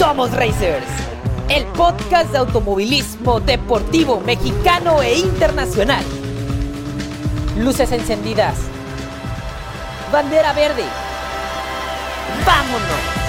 [0.00, 0.86] Somos Racers,
[1.50, 6.04] el podcast de automovilismo deportivo mexicano e internacional.
[7.58, 8.54] Luces encendidas.
[10.10, 10.84] Bandera verde.
[12.46, 13.19] ¡Vámonos!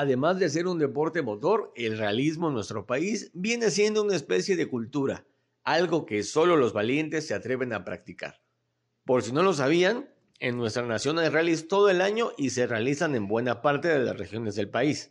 [0.00, 4.54] Además de ser un deporte motor, el realismo en nuestro país viene siendo una especie
[4.54, 5.26] de cultura,
[5.64, 8.40] algo que solo los valientes se atreven a practicar.
[9.04, 12.68] Por si no lo sabían, en nuestra nación hay rallies todo el año y se
[12.68, 15.10] realizan en buena parte de las regiones del país.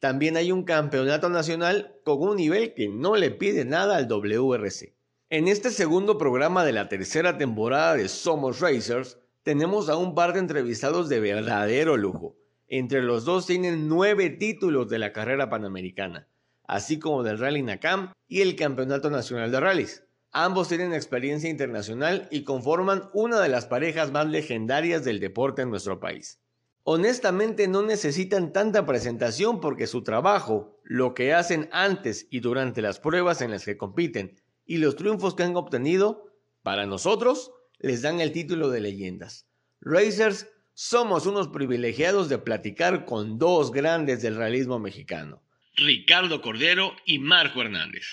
[0.00, 4.96] También hay un campeonato nacional con un nivel que no le pide nada al WRC.
[5.28, 10.32] En este segundo programa de la tercera temporada de Somos Racers, tenemos a un par
[10.32, 12.38] de entrevistados de verdadero lujo
[12.72, 16.26] entre los dos tienen nueve títulos de la carrera panamericana,
[16.66, 20.04] así como del Rally Nakam y el Campeonato Nacional de Rallys.
[20.30, 25.68] Ambos tienen experiencia internacional y conforman una de las parejas más legendarias del deporte en
[25.68, 26.40] nuestro país.
[26.82, 33.00] Honestamente no necesitan tanta presentación porque su trabajo, lo que hacen antes y durante las
[33.00, 38.22] pruebas en las que compiten y los triunfos que han obtenido, para nosotros, les dan
[38.22, 39.46] el título de leyendas.
[39.82, 45.42] Racers somos unos privilegiados de platicar con dos grandes del realismo mexicano,
[45.76, 48.06] Ricardo Cordero y Marco Hernández.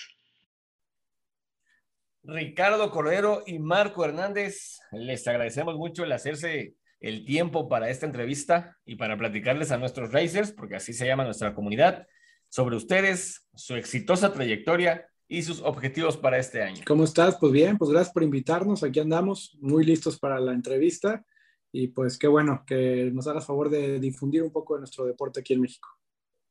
[2.24, 8.78] Ricardo Cordero y Marco Hernández, les agradecemos mucho el hacerse el tiempo para esta entrevista
[8.86, 12.06] y para platicarles a nuestros racers, porque así se llama nuestra comunidad,
[12.50, 16.84] sobre ustedes, su exitosa trayectoria y sus objetivos para este año.
[16.86, 17.38] ¿Cómo estás?
[17.40, 18.84] Pues bien, pues gracias por invitarnos.
[18.84, 21.24] Aquí andamos, muy listos para la entrevista
[21.72, 25.40] y pues qué bueno que nos hagas favor de difundir un poco de nuestro deporte
[25.40, 25.90] aquí en México.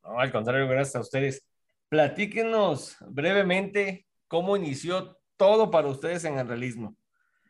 [0.03, 1.47] No, al contrario, gracias a ustedes.
[1.89, 6.97] Platíquenos brevemente cómo inició todo para ustedes en el realismo.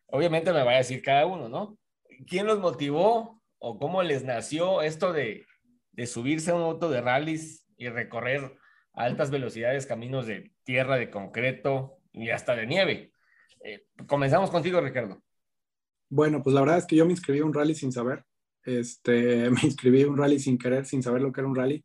[0.07, 1.79] Obviamente me va a decir cada uno, ¿no?
[2.27, 5.45] ¿Quién los motivó o cómo les nació esto de,
[5.93, 8.57] de subirse a un auto de rallies y recorrer
[8.95, 13.13] a altas velocidades caminos de tierra, de concreto y hasta de nieve?
[13.61, 15.23] Eh, comenzamos contigo, Ricardo.
[16.11, 18.25] Bueno, pues la verdad es que yo me inscribí a un rally sin saber.
[18.65, 21.85] Este, me inscribí a un rally sin querer, sin saber lo que era un rally.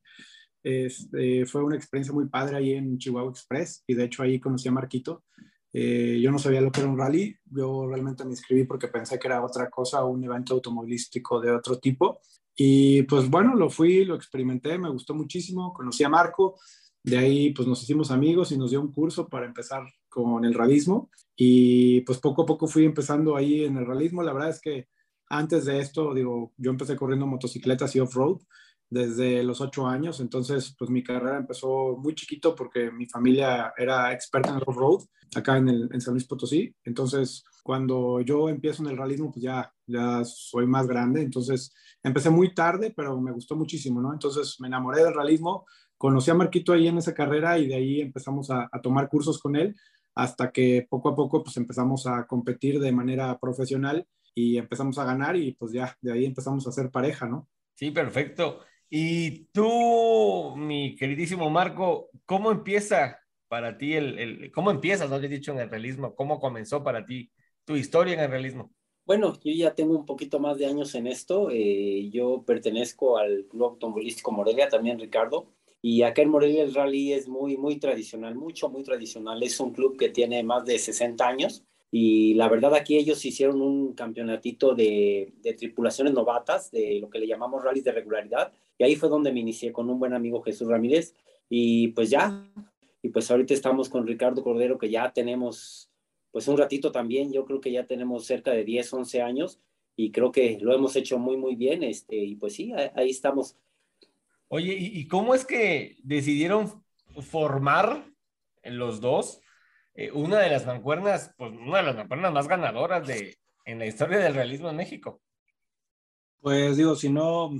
[0.64, 4.68] Este, fue una experiencia muy padre ahí en Chihuahua Express y de hecho ahí conocí
[4.68, 5.26] a Marquito.
[5.74, 9.18] Eh, yo no sabía lo que era un rally, yo realmente me inscribí porque pensé
[9.18, 12.20] que era otra cosa, un evento automovilístico de otro tipo.
[12.56, 16.60] Y pues bueno, lo fui, lo experimenté, me gustó muchísimo, conocí a Marco,
[17.04, 20.54] de ahí pues nos hicimos amigos y nos dio un curso para empezar con el
[20.54, 24.24] realismo y pues poco a poco fui empezando ahí en el realismo.
[24.24, 24.88] La verdad es que
[25.30, 28.40] antes de esto, digo, yo empecé corriendo motocicletas y off-road
[28.94, 34.14] desde los ocho años, entonces pues mi carrera empezó muy chiquito porque mi familia era
[34.14, 35.04] experta en off-road
[35.36, 39.44] acá en, el, en San Luis Potosí, entonces cuando yo empiezo en el realismo pues
[39.44, 41.74] ya, ya soy más grande, entonces
[42.04, 44.14] empecé muy tarde, pero me gustó muchísimo, ¿no?
[44.14, 45.66] Entonces me enamoré del realismo,
[45.98, 49.40] conocí a Marquito ahí en esa carrera y de ahí empezamos a, a tomar cursos
[49.40, 49.76] con él
[50.14, 54.06] hasta que poco a poco pues empezamos a competir de manera profesional
[54.36, 57.48] y empezamos a ganar y pues ya de ahí empezamos a ser pareja, ¿no?
[57.74, 58.60] Sí, perfecto.
[58.96, 65.26] Y tú, mi queridísimo Marco, ¿cómo empieza para ti el, el cómo empiezas, no te
[65.26, 66.14] he dicho, en el realismo?
[66.14, 67.32] ¿Cómo comenzó para ti
[67.66, 68.72] tu historia en el realismo?
[69.04, 71.50] Bueno, yo ya tengo un poquito más de años en esto.
[71.50, 75.48] Eh, yo pertenezco al Club Automovilístico Morelia, también Ricardo.
[75.82, 79.42] Y acá en Morelia el rally es muy, muy tradicional, mucho, muy tradicional.
[79.42, 81.64] Es un club que tiene más de 60 años
[81.96, 87.20] y la verdad aquí ellos hicieron un campeonatito de, de tripulaciones novatas, de lo que
[87.20, 88.52] le llamamos rally de regularidad.
[88.80, 91.14] Y ahí fue donde me inicié con un buen amigo Jesús Ramírez.
[91.50, 92.50] Y pues ya,
[93.04, 95.92] y pues ahorita estamos con Ricardo Cordero, que ya tenemos
[96.32, 97.32] pues un ratito también.
[97.32, 99.60] Yo creo que ya tenemos cerca de 10, 11 años
[99.96, 101.84] y creo que lo hemos hecho muy, muy bien.
[101.84, 103.56] Este, y pues sí, ahí estamos
[104.48, 106.84] Oye, ¿y, cómo es que decidieron
[107.22, 108.04] formar
[108.64, 109.42] los dos
[109.96, 113.86] eh, una de las mancuernas, pues una de las mancuernas más ganadoras de, en la
[113.86, 115.22] historia del realismo en México?
[116.40, 117.52] Pues digo, si no,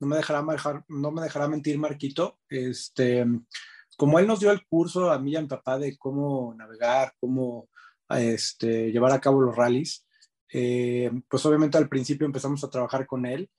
[0.00, 0.44] no me dejará,
[0.88, 3.24] no me dejará mentir Marquito, este,
[3.96, 7.14] como él nos dio el curso a mí y a mi papá de cómo navegar,
[7.20, 7.68] cómo
[8.08, 10.06] este, llevar a cabo los rallies,
[10.52, 13.50] eh, pues obviamente al principio empezamos a trabajar con él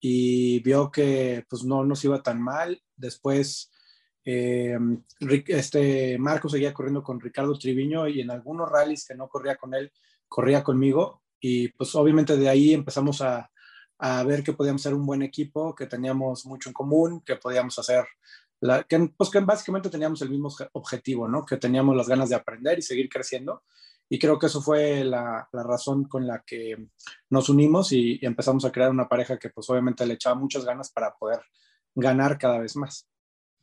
[0.00, 2.80] y vio que pues no nos iba tan mal.
[2.96, 3.70] Después,
[4.30, 4.78] eh,
[5.46, 9.72] este, Marco seguía corriendo con Ricardo Triviño y en algunos rallies que no corría con
[9.72, 9.90] él,
[10.28, 11.22] corría conmigo.
[11.40, 13.50] y pues obviamente de ahí empezamos a,
[14.26, 18.04] ver que podíamos ser un buen equipo, que teníamos mucho en común, que podíamos hacer,
[18.60, 21.44] la, que, pues que básicamente teníamos el mismo objetivo, ¿no?
[21.46, 23.62] Que teníamos las ganas de aprender y seguir creciendo.
[24.10, 26.76] Y creo que eso fue la, la razón con la que
[27.30, 30.64] nos unimos y, y, empezamos a crear una pareja que pues obviamente le echaba muchas
[30.64, 31.40] ganas para poder
[31.94, 33.08] ganar cada vez más.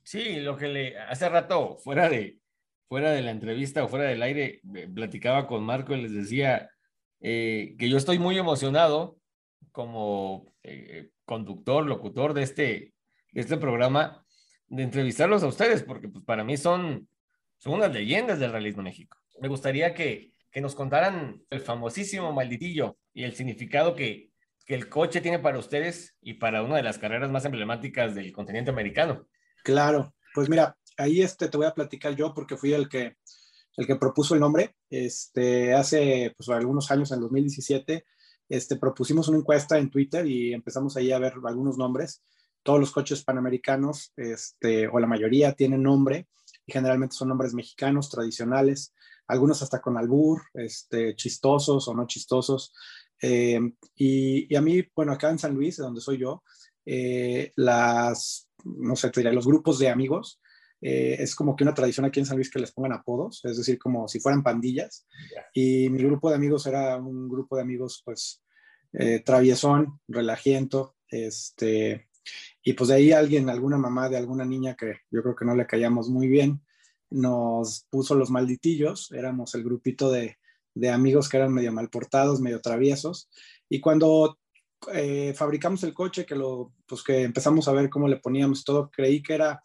[0.06, 2.40] Sí, lo que le hace rato fuera de,
[2.88, 4.62] fuera de la entrevista o fuera del aire,
[4.94, 6.69] platicaba con Marco y les decía
[7.22, 9.18] eh, que yo estoy muy emocionado
[9.72, 12.94] como eh, conductor, locutor de este,
[13.34, 14.24] este programa,
[14.68, 17.10] de entrevistarlos a ustedes, porque pues, para mí son,
[17.57, 19.18] son unas leyendas del realismo México.
[19.42, 24.30] Me gustaría que, que nos contaran el famosísimo malditillo y el significado que,
[24.68, 28.31] que el coche tiene para ustedes y para una de las carreras más emblemáticas del
[28.31, 29.28] continente americano.
[29.66, 33.18] Claro, pues mira, ahí este, te voy a platicar yo porque fui el que,
[33.76, 34.76] el que propuso el nombre.
[34.92, 38.06] Este, hace pues, algunos años, en 2017,
[38.48, 42.22] este, propusimos una encuesta en Twitter y empezamos ahí a ver algunos nombres.
[42.62, 46.28] Todos los coches panamericanos, este, o la mayoría, tienen nombre
[46.68, 48.94] y generalmente son nombres mexicanos, tradicionales,
[49.26, 52.72] algunos hasta con albur, este, chistosos o no chistosos.
[53.20, 53.60] Eh,
[53.96, 56.44] y, y, a mí, bueno, acá en San Luis, de donde soy yo,
[56.86, 60.42] eh, las, no sé, te diré, los grupos de amigos,
[60.82, 63.58] eh, es como que una tradición aquí en San Luis que les pongan apodos, es
[63.58, 65.08] decir, como si fueran pandillas.
[65.32, 65.46] Yeah.
[65.54, 68.44] Y mi grupo de amigos era un grupo de amigos, pues,
[68.94, 72.08] eh, traviesón, relajiento, este,
[72.64, 75.56] y pues de ahí alguien, alguna mamá de alguna niña que yo creo que no
[75.56, 76.62] le callamos muy bien,
[77.10, 80.38] nos puso los malditillos, éramos el grupito de,
[80.74, 83.30] de amigos que eran medio mal portados, medio traviesos,
[83.70, 84.40] y cuando
[84.94, 88.90] eh, fabricamos el coche, que, lo, pues que empezamos a ver cómo le poníamos todo,
[88.90, 89.62] creí que era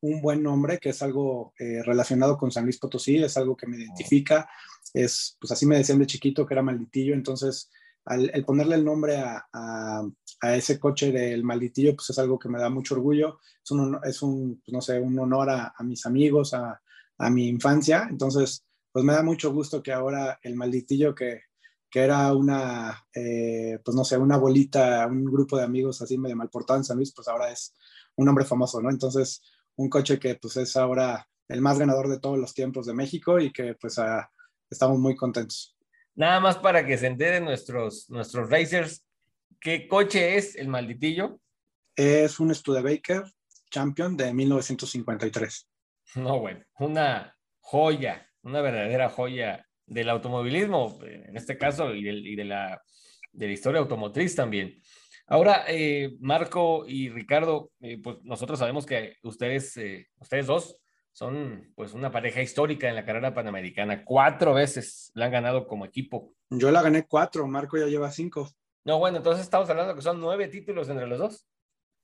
[0.00, 3.66] un buen nombre, que es algo eh, relacionado con San Luis Potosí, es algo que
[3.66, 4.48] me identifica,
[4.94, 7.70] es, pues así me decían de chiquito que era malditillo, entonces
[8.04, 10.02] al, el ponerle el nombre a, a,
[10.40, 13.98] a, ese coche del malditillo, pues es algo que me da mucho orgullo, es un,
[14.04, 16.80] es un pues no sé, un honor a, a mis amigos, a,
[17.18, 21.42] a, mi infancia, entonces pues me da mucho gusto que ahora el malditillo que,
[21.90, 26.36] que era una, eh, pues no sé, una bolita, un grupo de amigos así medio
[26.36, 27.74] mal portado en San Luis, pues ahora es
[28.16, 28.90] un hombre famoso, ¿no?
[28.90, 29.42] Entonces,
[29.76, 33.38] un coche que pues es ahora el más ganador de todos los tiempos de México
[33.40, 34.22] y que pues uh,
[34.68, 35.76] estamos muy contentos.
[36.14, 39.04] Nada más para que se enteren nuestros, nuestros racers,
[39.60, 41.40] ¿qué coche es el malditillo?
[41.94, 43.24] Es un Studebaker
[43.70, 45.68] Champion de 1953.
[46.16, 52.36] No, bueno, una joya, una verdadera joya del automovilismo, en este caso, y de, y
[52.36, 52.82] de, la,
[53.32, 54.80] de la historia automotriz también.
[55.26, 60.78] Ahora, eh, Marco y Ricardo, eh, pues nosotros sabemos que ustedes, eh, ustedes dos
[61.12, 64.04] son pues una pareja histórica en la carrera panamericana.
[64.04, 66.32] Cuatro veces la han ganado como equipo.
[66.48, 68.48] Yo la gané cuatro, Marco ya lleva cinco.
[68.84, 71.46] No, bueno, entonces estamos hablando que son nueve títulos entre los dos.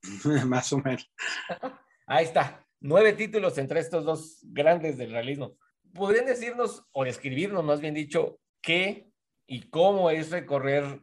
[0.47, 1.11] Más o menos.
[2.07, 5.57] Ahí está, nueve títulos entre estos dos grandes del realismo.
[5.95, 9.09] ¿Podrían decirnos o describirnos, más bien dicho, qué
[9.47, 11.01] y cómo es recorrer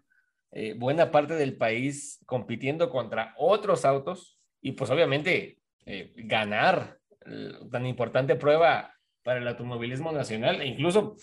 [0.52, 7.54] eh, buena parte del país compitiendo contra otros autos y pues obviamente eh, ganar eh,
[7.72, 8.94] tan importante prueba
[9.24, 11.16] para el automovilismo nacional e incluso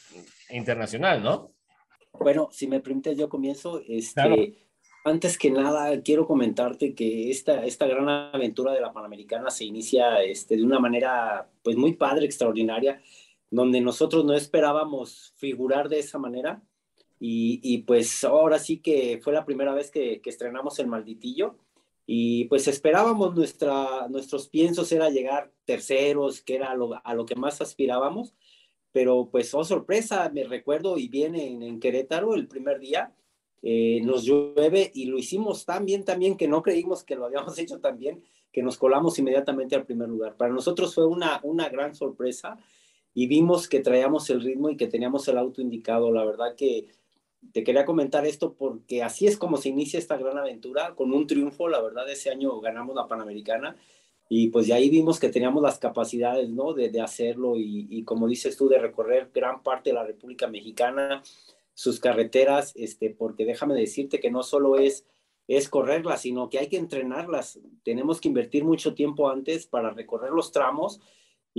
[0.50, 1.52] internacional, ¿no?
[2.12, 3.82] Bueno, si me permites, yo comienzo.
[3.86, 4.36] Este, claro.
[5.04, 10.22] Antes que nada, quiero comentarte que esta, esta gran aventura de la Panamericana se inicia
[10.22, 13.00] este, de una manera pues muy padre, extraordinaria,
[13.50, 16.62] donde nosotros no esperábamos figurar de esa manera.
[17.20, 21.56] Y, y, pues ahora sí que fue la primera vez que, que, estrenamos el malditillo.
[22.06, 27.34] Y pues esperábamos nuestra, nuestros piensos era llegar terceros, que era lo, a lo que
[27.34, 28.34] más aspirábamos,
[28.92, 33.14] pero pues oh sorpresa, me recuerdo y viene en, en Querétaro el primer día,
[33.60, 37.58] eh, nos llueve y lo hicimos tan bien también que no creímos que lo habíamos
[37.58, 40.36] hecho tan bien que nos colamos inmediatamente al primer lugar.
[40.36, 42.58] Para nosotros fue una, una gran sorpresa
[43.18, 46.12] y vimos que traíamos el ritmo y que teníamos el auto indicado.
[46.12, 46.86] La verdad que
[47.52, 51.26] te quería comentar esto porque así es como se inicia esta gran aventura, con un
[51.26, 53.74] triunfo, la verdad, ese año ganamos la Panamericana
[54.28, 56.74] y pues de ahí vimos que teníamos las capacidades, ¿no?
[56.74, 61.20] De, de hacerlo y, como dices tú, de recorrer gran parte de la República Mexicana,
[61.74, 65.04] sus carreteras, este, porque déjame decirte que no solo es,
[65.48, 67.58] es correrlas, sino que hay que entrenarlas.
[67.82, 71.00] Tenemos que invertir mucho tiempo antes para recorrer los tramos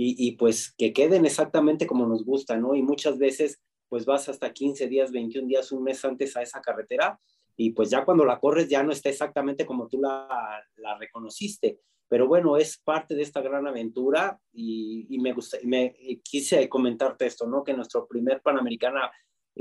[0.02, 2.74] y, pues que queden exactamente como nos gusta, ¿no?
[2.74, 6.60] Y muchas veces pues vas hasta 15 días, 21 días, un mes antes a esa
[6.60, 7.20] carretera
[7.56, 11.80] y pues ya cuando la corres ya no está exactamente como tú la, reconociste.
[12.08, 17.26] Pero bueno, es parte de esta gran aventura y, y me, gusta, me quise comentarte
[17.26, 17.62] esto, ¿no?
[17.62, 19.10] Que nuestro primer Panamericana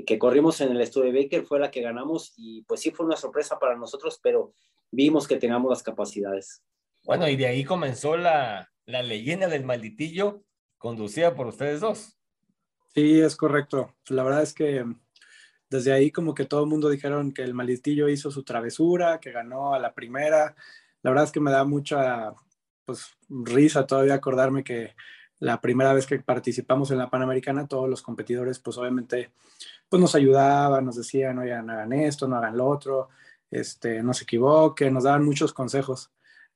[0.05, 3.17] que corrimos en el estudio Baker fue la que ganamos y pues sí fue una
[3.17, 4.53] sorpresa para nosotros, pero
[4.91, 6.63] vimos que teníamos las capacidades.
[7.03, 10.43] Bueno, y de ahí comenzó la, la leyenda del malditillo
[10.79, 12.17] conducida por ustedes dos.
[12.96, 13.93] Sí, es correcto.
[14.08, 14.84] La verdad es que
[15.69, 19.31] desde ahí como que todo el mundo dijeron que el malditillo hizo su travesura, que
[19.31, 20.55] ganó a la primera.
[21.03, 22.34] La verdad es que me da mucha
[22.86, 24.96] pues risa todavía acordarme que
[25.38, 29.31] la primera vez que participamos en la Panamericana, todos los competidores, pues obviamente,
[29.88, 33.10] pues nos ayudaban, nos decían, oigan, hagan esto, no hagan lo otro,
[33.51, 36.12] este, no se equivoquen, nos daban muchos consejos,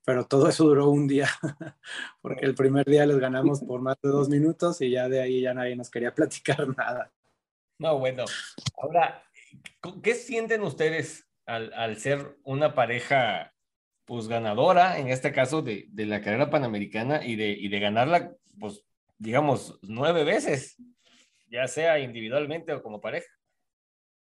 [0.05, 1.29] pero todo eso duró un día,
[2.21, 5.41] porque el primer día les ganamos por más de dos minutos y ya de ahí
[5.41, 7.11] ya nadie nos quería platicar nada.
[7.79, 8.25] No, bueno,
[8.81, 9.23] ahora,
[10.01, 13.53] ¿qué sienten ustedes al, al ser una pareja
[14.05, 18.33] pues ganadora, en este caso de, de la carrera panamericana y de, y de ganarla,
[18.59, 18.83] pues
[19.17, 20.75] digamos, nueve veces,
[21.47, 23.29] ya sea individualmente o como pareja.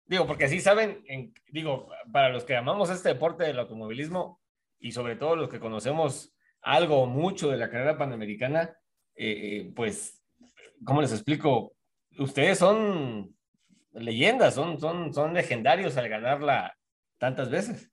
[0.06, 4.40] Digo, porque así saben, en, digo, para los que amamos este deporte del automovilismo
[4.84, 8.76] y sobre todo los que conocemos algo o mucho de la carrera panamericana,
[9.14, 10.22] eh, pues,
[10.84, 11.74] ¿cómo les explico?
[12.18, 13.34] Ustedes son
[13.92, 16.76] leyendas, son, son, son legendarios al ganarla
[17.16, 17.90] tantas veces.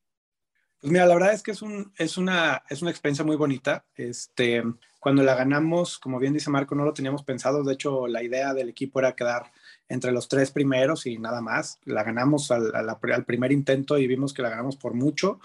[0.81, 3.85] Pues mira, la verdad es que es, un, es, una, es una experiencia muy bonita.
[3.95, 4.61] Este,
[4.99, 7.63] cuando la ganamos, como bien dice Marco, no lo teníamos pensado.
[7.63, 9.49] De hecho, la idea del equipo era quedar
[9.87, 11.79] entre los tres primeros y nada más.
[11.85, 15.39] La ganamos al, al primer intento y vimos que la ganamos por mucho.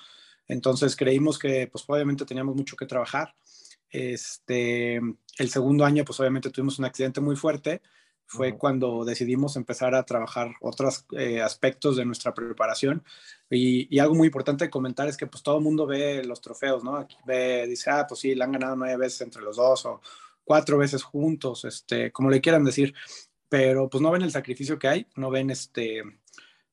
[0.49, 3.35] Entonces creímos que pues obviamente teníamos mucho que trabajar.
[3.89, 7.83] Este, el segundo año pues obviamente tuvimos un accidente muy fuerte
[8.27, 13.05] fue cuando decidimos empezar a trabajar otros eh, aspectos de nuestra preparación.
[13.49, 16.41] Y, y, algo muy importante de comentar es que pues todo el mundo ve los
[16.41, 16.97] trofeos, ¿no?
[16.97, 20.01] Aquí ve, dice, ah, pues sí, la han ganado nueve veces entre los dos o
[20.45, 22.95] cuatro veces juntos, este, como le quieran decir,
[23.49, 26.03] pero pues no ven el sacrificio que hay, no ven este,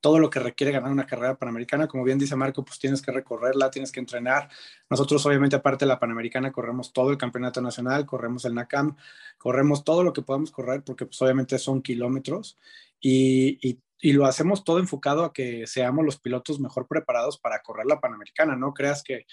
[0.03, 1.87] todo lo que requiere ganar una carrera panamericana.
[1.87, 4.49] Como bien dice Marco, pues tienes que recorrerla, tienes que entrenar.
[4.89, 8.97] Nosotros, obviamente, aparte de la panamericana, corremos todo el campeonato nacional, corremos el NACAM,
[9.37, 12.59] corremos todo lo que podamos correr, porque pues obviamente son kilómetros
[12.99, 13.57] y,
[14.01, 18.01] y, lo hacemos todo enfocado a que seamos los pilotos mejor preparados para correr la
[18.01, 18.57] panamericana.
[18.57, 19.25] No creas que,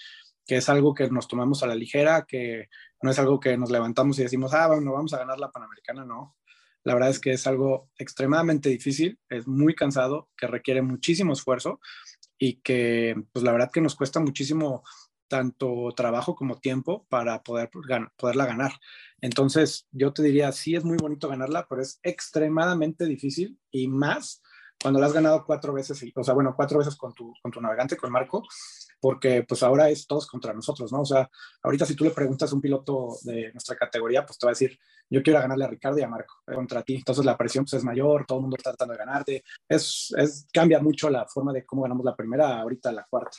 [0.47, 2.69] que es algo que nos tomamos a la ligera, que
[3.01, 6.05] no es algo que nos levantamos y decimos, ah, bueno, vamos a ganar la panamericana,
[6.05, 6.37] no
[6.83, 11.79] la verdad es que es algo extremadamente difícil, es muy cansado, que requiere muchísimo esfuerzo
[12.37, 14.83] y que pues la verdad que nos cuesta muchísimo
[15.27, 17.69] tanto trabajo como tiempo para poder,
[18.17, 18.73] poderla ganar.
[19.21, 24.41] Entonces, yo te diría, sí es muy bonito ganarla, pero es extremadamente difícil y más
[24.81, 27.61] cuando la has ganado cuatro veces, o sea, bueno, cuatro veces con tu, con tu
[27.61, 28.43] navegante, con Marco,
[29.01, 31.01] porque pues ahora es todos contra nosotros, ¿no?
[31.01, 31.29] O sea,
[31.63, 34.53] ahorita si tú le preguntas a un piloto de nuestra categoría, pues te va a
[34.53, 34.77] decir,
[35.09, 36.95] yo quiero ganarle a Ricardo y a Marco eh, contra ti.
[36.95, 39.43] Entonces la presión pues es mayor, todo el mundo está tratando de ganarte.
[39.67, 40.13] Es,
[40.53, 43.37] cambia mucho la forma de cómo ganamos la primera, ahorita la cuarta.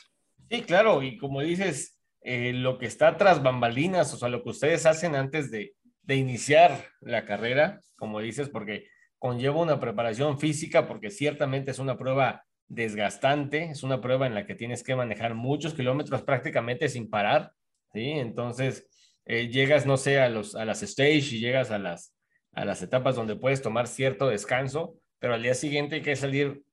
[0.49, 4.49] Sí, claro, y como dices, eh, lo que está tras bambalinas, o sea, lo que
[4.49, 10.85] ustedes hacen antes de, de iniciar la carrera, como dices, porque conlleva una preparación física,
[10.85, 15.35] porque ciertamente es una prueba desgastante, es una prueba en la que tienes que manejar
[15.35, 17.51] muchos kilómetros prácticamente sin parar,
[17.93, 18.11] ¿sí?
[18.11, 18.87] Entonces,
[19.25, 22.15] eh, llegas, no sé, a, los, a las stage y llegas a las,
[22.53, 26.63] a las etapas donde puedes tomar cierto descanso, pero al día siguiente hay que salir,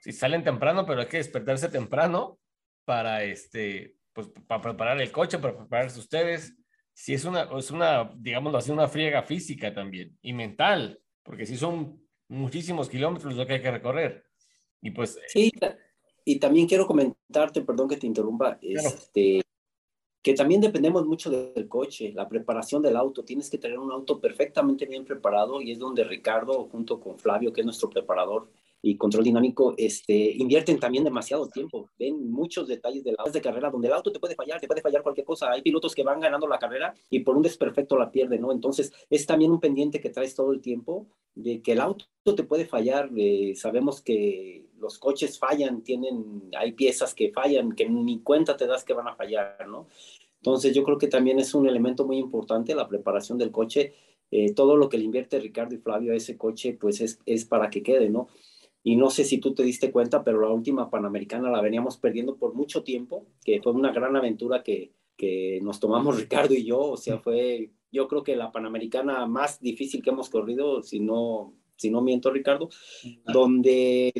[0.00, 2.38] si salen temprano, pero hay que despertarse temprano
[2.84, 6.56] para, este, pues, para preparar el coche, para prepararse ustedes.
[6.94, 11.56] Si es una, es una, digámoslo así, una friega física también y mental, porque si
[11.56, 14.24] son muchísimos kilómetros lo que hay que recorrer.
[14.82, 15.18] Y pues...
[15.28, 15.52] Sí,
[16.24, 19.40] y también quiero comentarte, perdón que te interrumpa, este,
[20.22, 23.24] que también dependemos mucho del coche, la preparación del auto.
[23.24, 27.50] Tienes que tener un auto perfectamente bien preparado y es donde Ricardo, junto con Flavio,
[27.50, 28.50] que es nuestro preparador
[28.82, 31.88] y control dinámico, este, invierten también demasiado tiempo.
[31.98, 34.82] Ven muchos detalles de la de carrera donde el auto te puede fallar, te puede
[34.82, 35.50] fallar cualquier cosa.
[35.50, 38.52] Hay pilotos que van ganando la carrera y por un desperfecto la pierden, ¿no?
[38.52, 42.04] Entonces es también un pendiente que traes todo el tiempo de que el auto
[42.36, 43.10] te puede fallar.
[43.16, 48.66] Eh, sabemos que los coches fallan, tienen, hay piezas que fallan, que ni cuenta te
[48.66, 49.88] das que van a fallar, ¿no?
[50.36, 53.92] Entonces yo creo que también es un elemento muy importante la preparación del coche.
[54.30, 57.44] Eh, todo lo que le invierte Ricardo y Flavio a ese coche, pues es, es
[57.44, 58.28] para que quede, ¿no?
[58.84, 62.36] Y no sé si tú te diste cuenta, pero la última Panamericana la veníamos perdiendo
[62.36, 66.80] por mucho tiempo, que fue una gran aventura que, que nos tomamos Ricardo y yo.
[66.80, 71.54] O sea, fue yo creo que la Panamericana más difícil que hemos corrido, si no,
[71.76, 72.68] si no miento Ricardo,
[73.24, 74.12] donde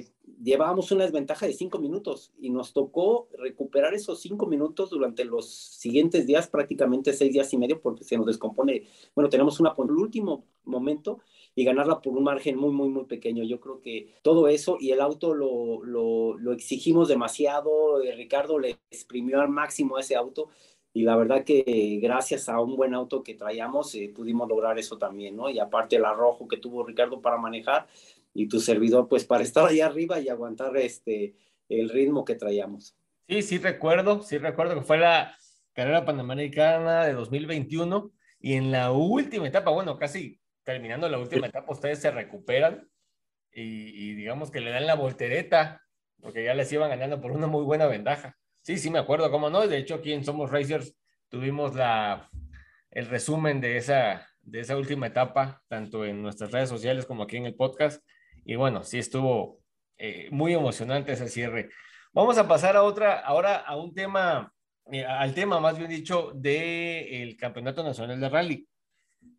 [0.42, 5.48] llevábamos una desventaja de cinco minutos y nos tocó recuperar esos cinco minutos durante los
[5.48, 8.84] siguientes días, prácticamente seis días y medio, porque se nos descompone.
[9.14, 11.20] Bueno, tenemos una por el último momento
[11.54, 13.42] y ganarla por un margen muy, muy, muy pequeño.
[13.44, 18.00] Yo creo que todo eso y el auto lo, lo, lo exigimos demasiado.
[18.02, 20.48] Eh, Ricardo le exprimió al máximo ese auto
[20.92, 24.98] y la verdad que gracias a un buen auto que traíamos eh, pudimos lograr eso
[24.98, 25.50] también, ¿no?
[25.50, 27.86] Y aparte el arrojo que tuvo Ricardo para manejar
[28.38, 31.34] y tu servidor pues para estar ahí arriba y aguantar este
[31.68, 32.96] el ritmo que traíamos.
[33.26, 35.36] Sí, sí recuerdo, sí recuerdo que fue la
[35.72, 41.72] carrera panamericana de 2021 y en la última etapa, bueno, casi terminando la última etapa,
[41.72, 42.88] ustedes se recuperan
[43.52, 45.82] y, digamos que le dan la voltereta,
[46.20, 48.36] porque ya les iban ganando por una muy buena ventaja.
[48.62, 49.66] Sí, sí, me acuerdo, cómo no.
[49.66, 50.96] De hecho, aquí en Somos Racers
[51.28, 52.30] tuvimos la,
[52.92, 57.36] el resumen de esa, de esa última etapa, tanto en nuestras redes sociales como aquí
[57.36, 58.00] en el podcast.
[58.48, 59.60] Y bueno, sí estuvo
[59.98, 61.68] eh, muy emocionante ese cierre.
[62.14, 64.54] Vamos a pasar a otra, ahora a un tema,
[64.90, 68.68] eh, al tema más bien dicho, del Campeonato Nacional de Rally.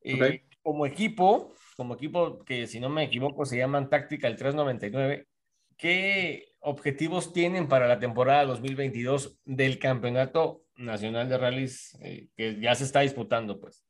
[0.04, 5.28] Eh, como equipo, como equipo que si no me equivoco se llaman Tactical 399,
[5.76, 12.76] ¿qué objetivos tienen para la temporada 2022 del Campeonato Nacional de Rallys eh, que ya
[12.76, 13.60] se está disputando?
[13.60, 13.84] Pues?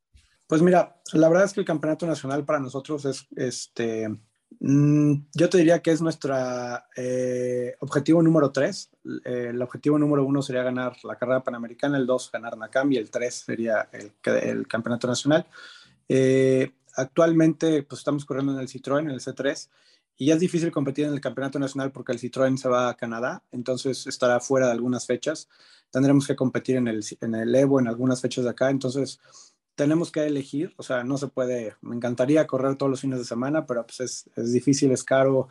[0.47, 4.07] pues mira, la verdad es que el Campeonato Nacional para nosotros es, este,
[4.59, 6.35] yo te diría que es nuestro
[6.95, 8.89] eh, objetivo número tres.
[9.23, 13.09] el objetivo número uno sería ganar la carrera panamericana, el dos ganar NACAM y el
[13.09, 15.45] tres sería el, el Campeonato Nacional.
[16.09, 19.69] Eh, actualmente, pues estamos corriendo en el Citroën, en el C3,
[20.17, 22.97] y ya es difícil competir en el campeonato nacional porque el Citroën se va a
[22.97, 25.47] Canadá, entonces estará fuera de algunas fechas.
[25.91, 29.21] Tendremos que competir en el, en el Evo en algunas fechas de acá, entonces
[29.79, 33.23] tenemos que elegir, o sea, no se puede, me encantaría correr todos los fines de
[33.23, 35.47] semana, pero pues es, es difícil, es caro,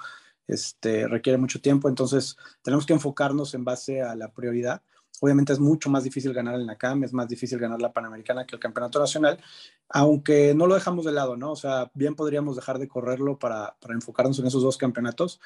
[0.47, 4.83] este, requiere mucho tiempo, entonces tenemos que enfocarnos en base a la prioridad.
[5.23, 8.55] Obviamente es mucho más difícil ganar el NACAM, es más difícil ganar la Panamericana que
[8.55, 9.41] el Campeonato Nacional,
[9.89, 11.53] aunque no lo dejamos de lado, ¿no?
[11.53, 15.41] O sea, bien podríamos dejar de correrlo para, para enfocarnos en esos dos campeonatos.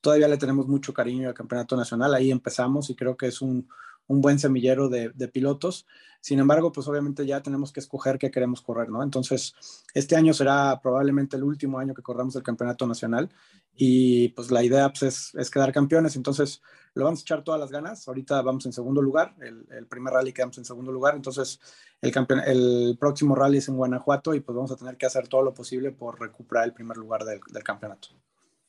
[0.00, 3.68] Todavía le tenemos mucho cariño al Campeonato Nacional, ahí empezamos y creo que es un,
[4.08, 5.86] un buen semillero de, pilotos.
[6.20, 9.02] Sin embargo, pues obviamente ya tenemos que escoger qué queremos correr, ¿no?
[9.02, 9.54] Entonces,
[9.94, 13.28] este año será probablemente el último año que corramos el campeonato nacional
[13.74, 16.16] y pues la idea pues, es, es, quedar campeones.
[16.16, 16.60] Entonces,
[16.94, 18.08] lo vamos a echar todas las ganas.
[18.08, 21.14] Ahorita vamos en segundo lugar, el, primer rally quedamos en segundo lugar.
[21.14, 21.60] Entonces,
[22.00, 25.28] el, campeón, el próximo rally es en Guanajuato y pues vamos a tener que hacer
[25.28, 28.08] todo lo posible por recuperar el primer lugar del campeonato.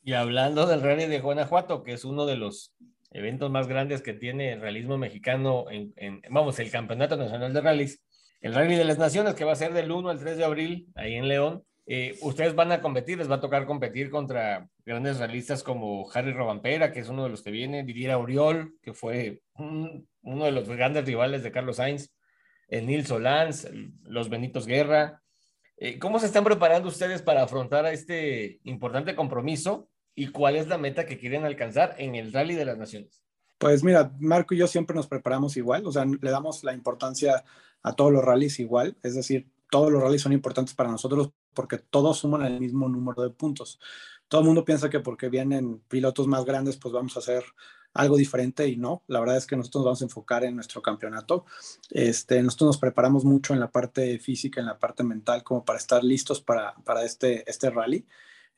[0.04, 2.74] Y hablando del rally de Guanajuato, que es uno de los
[3.12, 7.62] eventos más grandes que tiene el realismo mexicano, en, en, vamos, el Campeonato Nacional de
[7.62, 8.04] Rallys,
[8.42, 10.88] el Rally de las Naciones, que va a ser del 1 al 3 de abril,
[10.96, 11.64] ahí en León.
[11.86, 16.32] Eh, ustedes van a competir, les va a tocar competir contra grandes realistas como Harry
[16.32, 20.52] Robampera, que es uno de los que viene, Didier Auriol, que fue un, uno de
[20.52, 22.14] los grandes rivales de Carlos Sainz,
[22.68, 23.68] el Nils Solans,
[24.04, 25.22] los Benitos Guerra.
[25.78, 29.89] Eh, ¿Cómo se están preparando ustedes para afrontar a este importante compromiso
[30.20, 33.24] y cuál es la meta que quieren alcanzar en el Rally de las Naciones?
[33.58, 37.46] Pues mira, Marco y yo siempre nos preparamos igual, o sea, le damos la importancia
[37.82, 41.78] a todos los rallies igual, es decir, todos los rallies son importantes para nosotros porque
[41.78, 43.80] todos suman el mismo número de puntos.
[44.28, 47.46] Todo el mundo piensa que porque vienen pilotos más grandes, pues vamos a hacer
[47.94, 50.82] algo diferente y no, la verdad es que nosotros nos vamos a enfocar en nuestro
[50.82, 51.46] campeonato.
[51.92, 55.80] Este, nosotros nos preparamos mucho en la parte física, en la parte mental, como para
[55.80, 58.06] estar listos para, para este, este rally.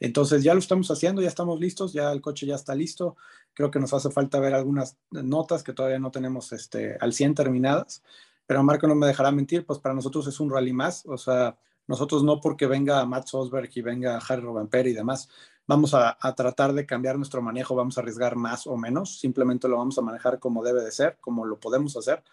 [0.02, 3.16] Entonces ya lo estamos haciendo, ya estamos listos, ya el coche ya está listo.
[3.54, 7.36] Creo que nos hace falta ver algunas notas que todavía no tenemos este, al 100
[7.36, 8.02] terminadas,
[8.48, 11.56] pero Marco no me dejará mentir, pues para nosotros es un rally más, o sea,
[11.86, 15.30] nosotros no porque venga Matt Sosberg y venga Harry Robampera y demás,
[15.68, 19.68] vamos a, a, tratar de cambiar nuestro manejo, vamos a arriesgar más o menos, simplemente
[19.68, 22.24] lo vamos a manejar como debe de ser, como lo podemos hacer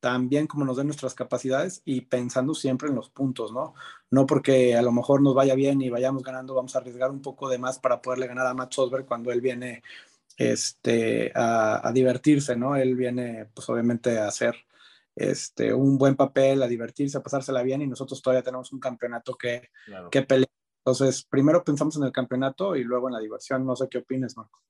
[0.00, 3.74] también como nos den nuestras capacidades y pensando siempre en los puntos, ¿no?
[4.10, 7.22] No porque a lo mejor nos vaya bien y vayamos ganando, vamos a arriesgar un
[7.22, 9.82] poco de más para poderle ganar a Matt Sosberg cuando él viene
[10.36, 12.76] este, a, a, divertirse, ¿no?
[12.76, 14.54] Él viene, pues obviamente, a hacer
[15.16, 19.34] este, un buen papel, a divertirse, a pasársela bien y nosotros todavía tenemos un campeonato
[19.34, 20.10] que, claro.
[20.10, 20.50] que pelear.
[20.84, 23.66] Entonces, primero pensamos en el campeonato y luego en la diversión.
[23.66, 24.60] No sé qué opinas, Marco.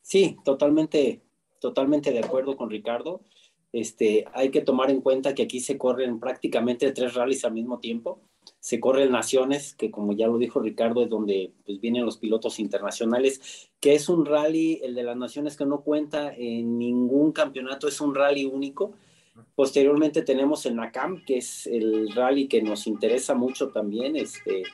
[0.00, 1.24] Sí, totalmente,
[1.60, 3.22] totalmente de acuerdo con Ricardo.
[3.72, 7.78] Este, hay que tomar en cuenta que aquí se corren prácticamente tres rallies al mismo
[7.78, 8.20] tiempo.
[8.58, 12.58] Se corren Naciones, que como ya lo dijo Ricardo, es donde pues, vienen los pilotos
[12.58, 17.86] internacionales, que es un rally, el de las Naciones que no cuenta en ningún campeonato,
[17.86, 18.94] es un rally único.
[19.54, 24.16] Posteriormente tenemos el NACAM, que es el rally que nos interesa mucho también.
[24.16, 24.64] Este,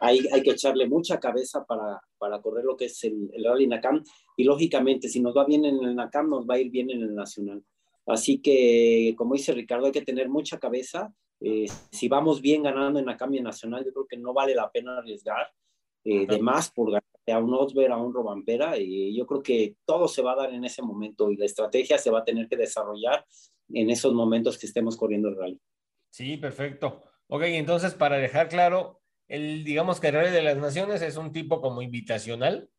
[0.00, 3.66] hay, hay que echarle mucha cabeza para, para correr lo que es el, el rally
[3.66, 4.02] NACAM.
[4.36, 7.02] Y lógicamente, si nos va bien en el NACAM, nos va a ir bien en
[7.02, 7.62] el Nacional.
[8.08, 11.12] Así que, como dice Ricardo, hay que tener mucha cabeza.
[11.40, 14.70] Eh, si vamos bien ganando en la cambio nacional, yo creo que no vale la
[14.70, 15.46] pena arriesgar.
[16.04, 19.76] eh, de más por ganar a un Osber, a un Robampera, y yo creo que
[19.84, 22.48] todo se va a dar en ese momento y la estrategia se va a tener
[22.48, 23.26] que desarrollar
[23.70, 25.60] en esos momentos que estemos corriendo el rally.
[26.10, 27.02] Sí, perfecto.
[27.26, 31.32] Ok, entonces para dejar claro, el, digamos que el Rally de las Naciones es un
[31.32, 32.70] tipo como invitacional.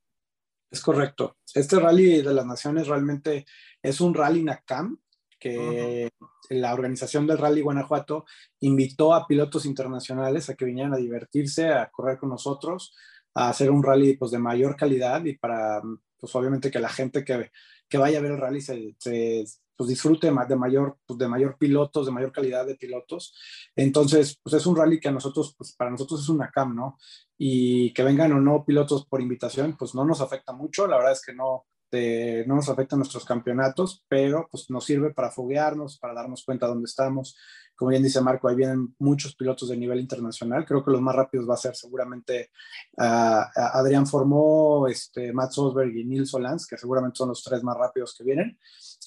[0.72, 1.38] Es correcto.
[1.54, 3.46] Este Rally de las Naciones realmente
[3.84, 5.00] es un Rally NACAM
[5.40, 6.10] que
[6.50, 8.26] la organización del Rally Guanajuato
[8.60, 12.96] invitó a pilotos internacionales a que vinieran a divertirse, a correr con nosotros,
[13.34, 15.82] a hacer un rally pues, de mayor calidad y para,
[16.18, 17.52] pues obviamente que la gente que,
[17.88, 21.58] que vaya a ver el rally se, se pues, disfrute de mayor, pues, de mayor
[21.58, 23.34] pilotos, de mayor calidad de pilotos.
[23.76, 26.98] Entonces, pues es un rally que a nosotros, pues para nosotros es una CAM, ¿no?
[27.38, 30.86] Y que vengan o no pilotos por invitación, pues no nos afecta mucho.
[30.86, 35.32] La verdad es que no, no nos afecta nuestros campeonatos, pero pues nos sirve para
[35.32, 37.38] foguearnos, para darnos cuenta dónde estamos.
[37.76, 40.66] Como bien dice Marco, ahí vienen muchos pilotos de nivel internacional.
[40.66, 42.52] Creo que los más rápidos va a ser seguramente
[42.98, 47.78] uh, Adrián Formó, este, Matt Sosberg y Nils Solans, que seguramente son los tres más
[47.78, 48.60] rápidos que vienen.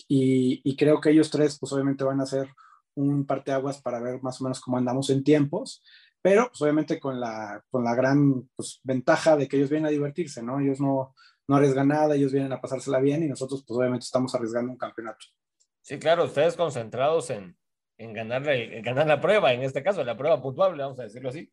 [0.08, 2.48] Y, creo que ellos tres, pues obviamente van a ser
[2.94, 5.82] un parteaguas para ver más o menos cómo andamos en tiempos,
[6.22, 9.90] pero pues obviamente con la, con la gran pues, ventaja de que ellos vienen a
[9.90, 10.60] divertirse, ¿no?
[10.60, 11.14] Ellos no,
[11.48, 14.78] no arriesgan nada, ellos vienen a pasársela bien y nosotros pues obviamente estamos arriesgando un
[14.78, 15.26] campeonato.
[15.80, 17.56] Sí, claro, ustedes concentrados en,
[17.98, 21.28] en, ganar, en ganar la prueba, en este caso, la prueba puntuable, vamos a decirlo
[21.28, 21.52] así.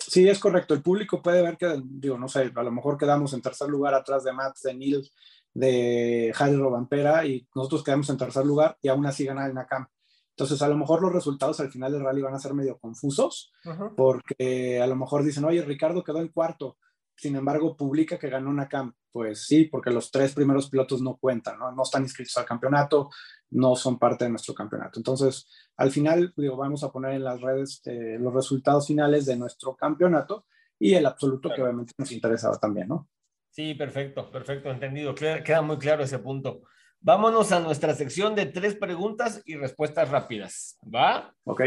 [0.00, 0.74] Sí, es correcto.
[0.74, 3.94] El público puede ver que, digo, no sé, a lo mejor quedamos en tercer lugar
[3.94, 5.10] atrás de Matt, de Neil,
[5.52, 9.86] de Jairo Robampera y nosotros quedamos en tercer lugar y aún así ganar el NACAM.
[10.30, 13.52] Entonces, a lo mejor los resultados al final del rally van a ser medio confusos,
[13.96, 16.78] porque a lo mejor dicen, oye, Ricardo quedó en cuarto,
[17.18, 18.94] sin embargo, publica que ganó una CAM.
[19.10, 21.72] Pues sí, porque los tres primeros pilotos no cuentan, ¿no?
[21.72, 23.10] no están inscritos al campeonato,
[23.50, 25.00] no son parte de nuestro campeonato.
[25.00, 29.36] Entonces, al final, digo, vamos a poner en las redes eh, los resultados finales de
[29.36, 30.46] nuestro campeonato
[30.78, 33.08] y el absoluto que obviamente nos interesaba también, ¿no?
[33.50, 35.14] Sí, perfecto, perfecto, entendido.
[35.14, 36.62] Queda muy claro ese punto.
[37.00, 40.78] Vámonos a nuestra sección de tres preguntas y respuestas rápidas.
[40.94, 41.34] ¿Va?
[41.44, 41.62] Ok.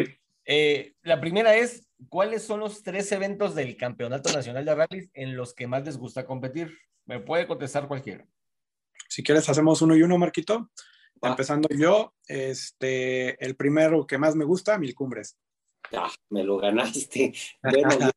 [0.54, 5.38] Eh, la primera es, ¿cuáles son los tres eventos del Campeonato Nacional de Rallys en
[5.38, 6.78] los que más les gusta competir?
[7.06, 8.28] Me puede contestar cualquiera.
[9.08, 10.70] Si quieres, hacemos uno y uno, Marquito.
[11.22, 15.40] Empezando yo, este, el primero que más me gusta, Mil Cumbres.
[15.94, 17.32] Ah, me lo ganaste.
[17.64, 18.12] Bueno,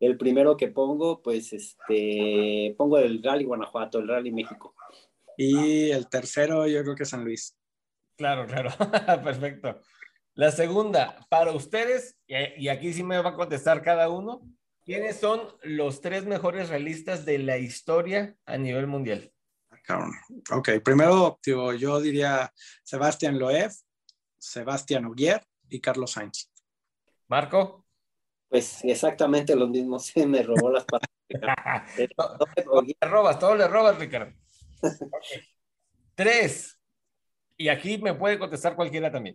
[0.00, 4.74] el primero que pongo, pues este, pongo el Rally Guanajuato, el Rally México.
[5.36, 7.56] Y el tercero, yo creo que San Luis.
[8.16, 8.70] Claro, claro,
[9.22, 9.80] perfecto.
[10.36, 14.42] La segunda, para ustedes, y aquí sí me va a contestar cada uno,
[14.84, 19.32] ¿quiénes son los tres mejores realistas de la historia a nivel mundial?
[20.52, 23.70] Ok, primero yo diría Sebastián Loeb,
[24.36, 26.52] Sebastián Ogier y Carlos Sainz.
[27.28, 27.86] Marco.
[28.50, 31.92] Pues exactamente lo mismo, se me robó las palabras.
[32.14, 34.34] todo, le robas, todo le robas, Ricardo.
[36.14, 36.78] Tres.
[37.56, 39.34] Y aquí me puede contestar cualquiera también.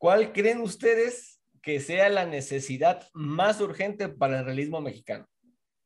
[0.00, 5.28] ¿Cuál creen ustedes que sea la necesidad más urgente para el realismo mexicano?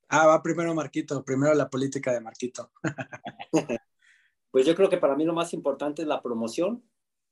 [0.08, 2.70] Ah, va primero Marquito, primero la política de Marquito.
[4.52, 6.84] pues yo creo que para mí lo más importante es la promoción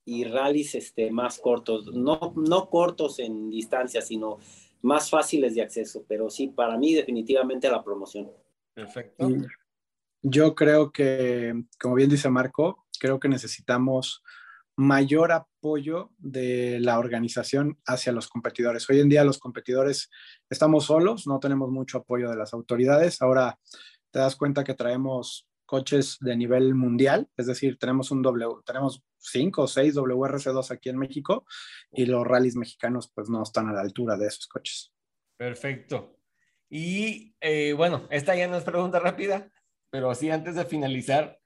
[0.04, 4.38] y rallies este, más cortos, no, no cortos en distancia, sino
[4.80, 8.28] más fáciles de acceso, pero sí, para mí definitivamente la promoción.
[8.74, 9.28] Perfecto.
[10.20, 14.24] Yo creo que, como bien dice Marco, creo que necesitamos
[14.82, 18.88] mayor apoyo de la organización hacia los competidores.
[18.90, 20.10] Hoy en día los competidores
[20.50, 23.22] estamos solos, no tenemos mucho apoyo de las autoridades.
[23.22, 23.58] Ahora
[24.10, 29.02] te das cuenta que traemos coches de nivel mundial, es decir, tenemos un W, tenemos
[29.16, 31.46] cinco o seis WRC2 aquí en México
[31.90, 34.92] y los rallies mexicanos pues no están a la altura de esos coches.
[35.38, 36.18] Perfecto.
[36.68, 39.50] Y eh, bueno, esta ya no es pregunta rápida,
[39.90, 41.38] pero así antes de finalizar,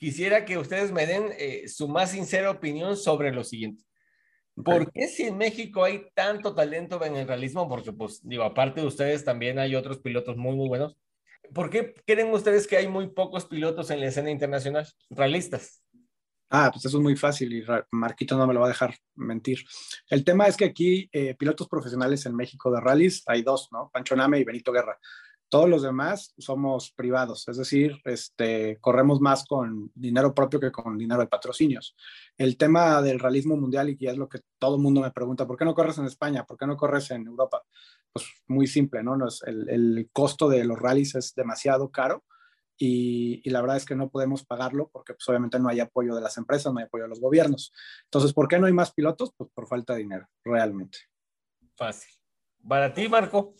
[0.00, 3.84] quisiera que ustedes me den eh, su más sincera opinión sobre lo siguiente.
[4.56, 7.68] ¿Por qué si en México hay tanto talento en el realismo?
[7.68, 10.96] Porque, pues, digo, aparte de ustedes, también hay otros pilotos muy, muy buenos.
[11.54, 15.82] ¿por qué creen ustedes que hay muy pocos pilotos en la escena internacional, realistas?
[16.52, 19.64] Ah, pues eso es muy fácil y Marquito no me lo va a dejar mentir.
[20.08, 23.88] El tema es que aquí eh, pilotos profesionales en México de rallies hay dos, ¿no?
[23.92, 24.98] Pancho Name y Benito Guerra.
[25.50, 30.96] Todos los demás somos privados, es decir, este, corremos más con dinero propio que con
[30.96, 31.94] dinero de patrocinios.
[32.38, 35.46] El tema del realismo mundial, y que es lo que todo el mundo me pregunta,
[35.46, 36.44] ¿por qué no corres en España?
[36.44, 37.62] ¿Por qué no corres en Europa?
[38.12, 39.16] pues muy simple, ¿no?
[39.46, 42.24] el, el, costo de los rallies es demasiado caro
[42.76, 46.14] y, y, la verdad es que no podemos pagarlo porque pues obviamente no hay apoyo
[46.14, 47.72] de las empresas, no hay apoyo de los gobiernos.
[48.04, 49.32] Entonces, ¿por qué no hay más pilotos?
[49.36, 50.98] Pues por falta de dinero, realmente.
[51.76, 52.10] Fácil.
[52.66, 53.54] Para ti, Marco.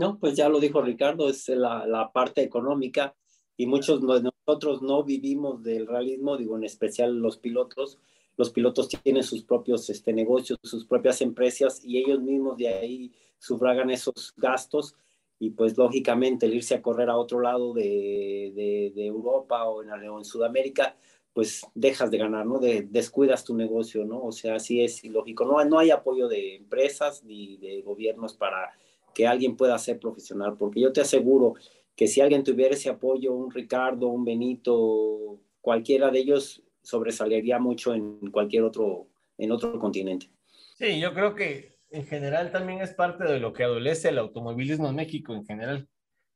[0.00, 3.14] No, pues ya lo dijo Ricardo, es la, la parte económica
[3.58, 7.98] y muchos de nosotros no vivimos del realismo, digo en especial los pilotos.
[8.38, 13.12] Los pilotos tienen sus propios este, negocios, sus propias empresas y ellos mismos de ahí
[13.38, 14.96] sufragan esos gastos
[15.38, 19.82] y pues lógicamente el irse a correr a otro lado de, de, de Europa o
[19.82, 20.96] en, o en Sudamérica,
[21.34, 22.58] pues dejas de ganar, ¿no?
[22.58, 24.22] De, descuidas tu negocio, ¿no?
[24.22, 25.44] O sea, así es lógico.
[25.44, 28.72] No, no hay apoyo de empresas ni de gobiernos para
[29.14, 31.54] que alguien pueda ser profesional, porque yo te aseguro
[31.96, 37.94] que si alguien tuviera ese apoyo, un Ricardo, un Benito, cualquiera de ellos sobresalería mucho
[37.94, 40.30] en cualquier otro, en otro continente.
[40.76, 44.88] Sí, yo creo que en general también es parte de lo que adolece el automovilismo
[44.88, 45.88] en México en general.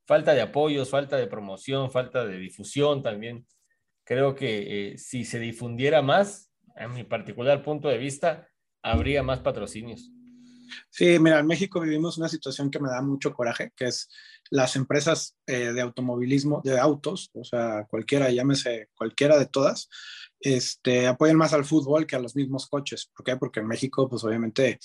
[0.07, 3.47] Falta de apoyos, falta de promoción, falta de difusión también.
[4.05, 8.49] Creo que eh, si se difundiera más, en mi particular punto de vista,
[8.83, 10.11] habría más patrocinios.
[10.91, 14.09] Sí, mira, en México vivimos una situación que me da mucho coraje, que es
[14.51, 19.89] las empresas eh, de automovilismo, de autos, o sea, cualquiera, llámese cualquiera de todas,
[20.41, 23.11] este, apoyan más al fútbol que a los mismos coches.
[23.15, 23.37] ¿Por qué?
[23.37, 24.79] Porque en México, pues obviamente,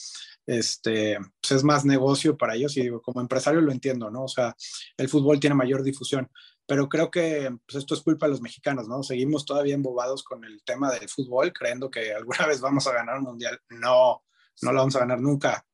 [0.46, 4.24] este, pues es más negocio para ellos y digo, como empresario lo entiendo, ¿no?
[4.24, 4.56] O sea,
[4.98, 6.30] el fútbol tiene mayor difusión,
[6.66, 9.04] pero creo que pues esto es culpa de los mexicanos, ¿no?
[9.04, 13.18] Seguimos todavía embobados con el tema del fútbol, creyendo que alguna vez vamos a ganar
[13.18, 13.60] un mundial.
[13.70, 14.24] No,
[14.62, 15.66] no lo vamos a ganar nunca.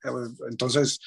[0.49, 0.99] Entonces,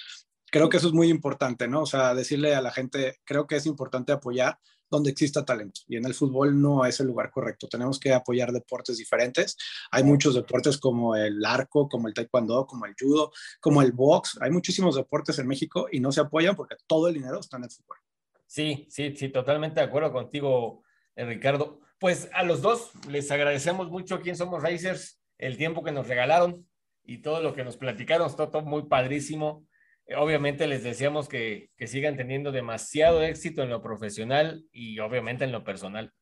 [0.51, 1.83] creo que eso es muy importante, ¿no?
[1.83, 4.59] O sea, decirle a la gente, creo que es importante apoyar
[4.91, 5.83] donde exista talento.
[5.87, 7.69] Y en el fútbol no es el lugar correcto.
[7.69, 9.57] Tenemos que apoyar deportes diferentes.
[9.91, 14.39] Hay muchos deportes como el arco, como el taekwondo, como el judo, como el box.
[14.41, 17.65] Hay muchísimos deportes en México y no se apoyan porque todo el dinero está en
[17.65, 17.99] el fútbol.
[18.47, 20.83] Sí, sí, sí, totalmente de acuerdo contigo,
[21.15, 21.81] eh, Ricardo.
[22.01, 26.09] Pues a los dos les agradecemos mucho aquí en Somos Racers el tiempo que nos
[26.09, 26.67] regalaron
[27.09, 29.67] y todo lo que nos platicaron, todo, muy padrísimo.
[30.07, 35.45] Eh, obviamente les deseamos que, que, sigan teniendo demasiado éxito en lo profesional y obviamente
[35.45, 36.13] en lo personal.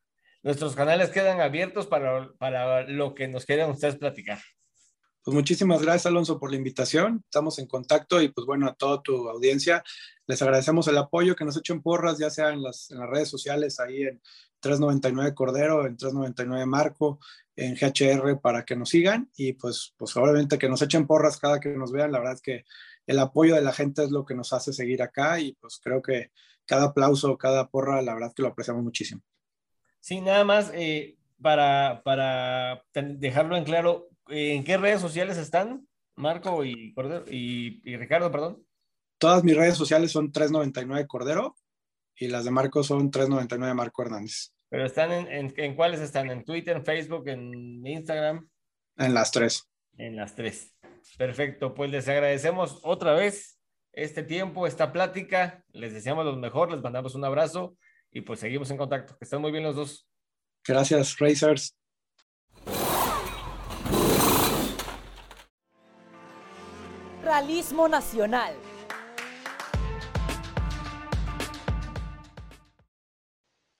[0.44, 4.38] Nuestros canales quedan abiertos para, para lo que nos quieran ustedes platicar.
[5.26, 7.20] Pues muchísimas gracias, Alonso, por la invitación.
[7.24, 9.82] Estamos en contacto y pues bueno, a toda tu audiencia
[10.24, 13.28] les agradecemos el apoyo, que nos echen porras, ya sea en las, en las redes
[13.28, 14.22] sociales, ahí en
[14.60, 17.18] 399 Cordero, en 399 Marco,
[17.56, 21.58] en GHR para que nos sigan y pues, pues obviamente que nos echen porras cada
[21.58, 22.12] que nos vean.
[22.12, 22.64] La verdad es que
[23.08, 26.02] el apoyo de la gente es lo que nos hace seguir acá y pues creo
[26.02, 26.30] que
[26.66, 29.22] cada aplauso, cada porra, la verdad es que lo apreciamos muchísimo.
[29.98, 35.86] Sí, nada más eh, para, para dejarlo en claro, ¿en qué redes sociales están
[36.16, 38.66] Marco y, Cordero, y, y Ricardo, perdón?
[39.18, 41.56] Todas mis redes sociales son 399 Cordero
[42.16, 44.52] y las de Marco son 399 Marco Hernández.
[44.68, 46.30] Pero están en, en, cuáles están?
[46.30, 48.48] ¿En Twitter, en Facebook, en Instagram?
[48.96, 49.68] En las tres.
[49.96, 50.74] En las tres.
[51.16, 53.58] Perfecto, pues les agradecemos otra vez
[53.92, 55.64] este tiempo, esta plática.
[55.72, 57.76] Les deseamos lo mejor, les mandamos un abrazo
[58.10, 59.16] y pues seguimos en contacto.
[59.16, 60.08] Que estén muy bien los dos.
[60.66, 61.76] Gracias, Racers.
[67.26, 68.54] Realismo Nacional.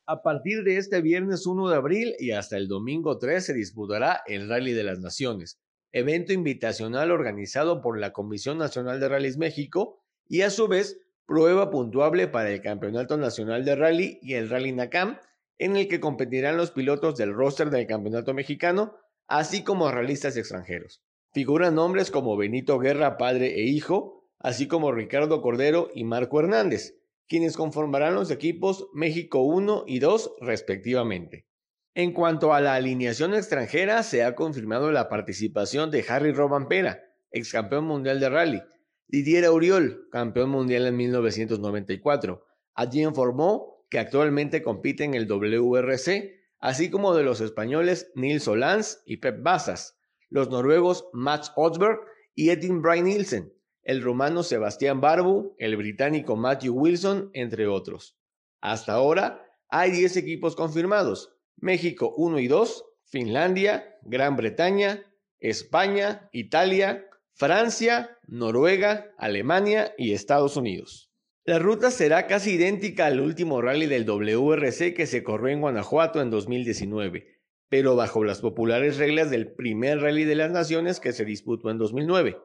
[0.05, 4.23] A partir de este viernes 1 de abril y hasta el domingo 3 se disputará
[4.27, 5.61] el Rally de las Naciones,
[5.93, 11.71] evento invitacional organizado por la Comisión Nacional de Rallys México y a su vez prueba
[11.71, 15.21] puntuable para el Campeonato Nacional de Rally y el Rally NACAM,
[15.59, 18.97] en el que competirán los pilotos del roster del Campeonato Mexicano,
[19.29, 21.06] así como realistas extranjeros.
[21.37, 26.97] Figuran nombres como Benito Guerra, padre e hijo, así como Ricardo Cordero y Marco Hernández,
[27.29, 31.47] quienes conformarán los equipos México 1 y 2 respectivamente.
[31.95, 37.53] En cuanto a la alineación extranjera, se ha confirmado la participación de Harry Robampera, ex
[37.53, 38.63] campeón mundial de rally,
[39.07, 42.47] Didier Auriol, campeón mundial en 1994.
[42.73, 49.03] Allí informó que actualmente compite en el WRC, así como de los españoles Nils Solans
[49.05, 49.97] y Pep Basas,
[50.29, 52.01] los noruegos Mats Osberg
[52.35, 58.19] y Edin Brian Nielsen, el rumano Sebastián Barbu, el británico Matthew Wilson, entre otros.
[58.61, 65.05] Hasta ahora hay 10 equipos confirmados, México 1 y 2, Finlandia, Gran Bretaña,
[65.39, 71.13] España, Italia, Francia, Noruega, Alemania y Estados Unidos.
[71.45, 76.21] La ruta será casi idéntica al último rally del WRC que se corrió en Guanajuato
[76.21, 77.36] en 2019,
[77.69, 81.79] pero bajo las populares reglas del primer rally de las naciones que se disputó en
[81.79, 82.39] 2009.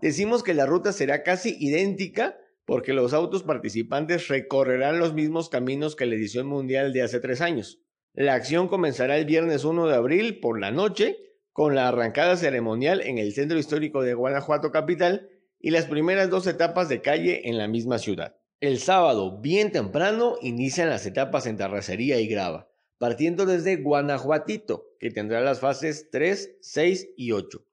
[0.00, 5.96] Decimos que la ruta será casi idéntica porque los autos participantes recorrerán los mismos caminos
[5.96, 7.80] que la edición mundial de hace tres años.
[8.12, 11.16] La acción comenzará el viernes 1 de abril por la noche
[11.52, 15.28] con la arrancada ceremonial en el centro histórico de Guanajuato capital
[15.58, 18.36] y las primeras dos etapas de calle en la misma ciudad.
[18.60, 22.69] El sábado, bien temprano, inician las etapas en terracería y grava,
[23.00, 27.64] partiendo desde Guanajuatito, que tendrá las fases 3, 6 y 8.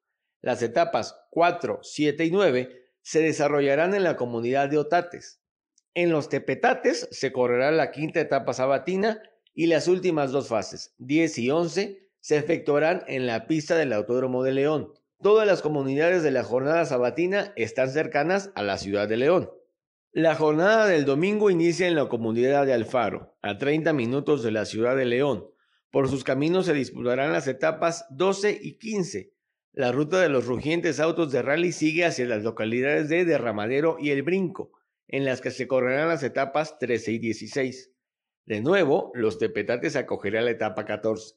[0.41, 5.41] Las etapas 4, 7 y 9 se desarrollarán en la comunidad de Otates.
[5.93, 9.21] En los Tepetates se correrá la quinta etapa sabatina
[9.53, 14.43] y las últimas dos fases, 10 y 11, se efectuarán en la pista del Autódromo
[14.43, 14.93] de León.
[15.21, 19.51] Todas las comunidades de la jornada sabatina están cercanas a la ciudad de León.
[20.19, 24.65] La jornada del domingo inicia en la comunidad de Alfaro, a 30 minutos de la
[24.65, 25.45] ciudad de León.
[25.91, 29.31] Por sus caminos se disputarán las etapas 12 y 15.
[29.73, 34.09] La ruta de los rugientes autos de rally sigue hacia las localidades de Derramadero y
[34.09, 34.71] El Brinco,
[35.07, 37.91] en las que se correrán las etapas 13 y 16.
[38.47, 41.35] De nuevo, los Tepetates acogerá la etapa 14.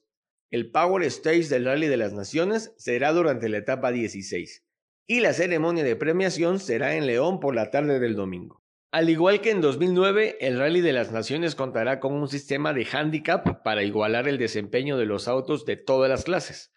[0.49, 4.65] El Power Stage del Rally de las Naciones será durante la etapa 16
[5.05, 8.60] y la ceremonia de premiación será en León por la tarde del domingo.
[8.91, 12.85] Al igual que en 2009, el Rally de las Naciones contará con un sistema de
[12.91, 16.73] handicap para igualar el desempeño de los autos de todas las clases.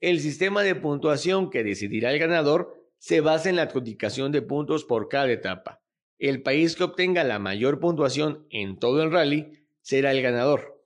[0.00, 4.86] El sistema de puntuación que decidirá el ganador se basa en la adjudicación de puntos
[4.86, 5.82] por cada etapa.
[6.18, 10.82] El país que obtenga la mayor puntuación en todo el rally será el ganador.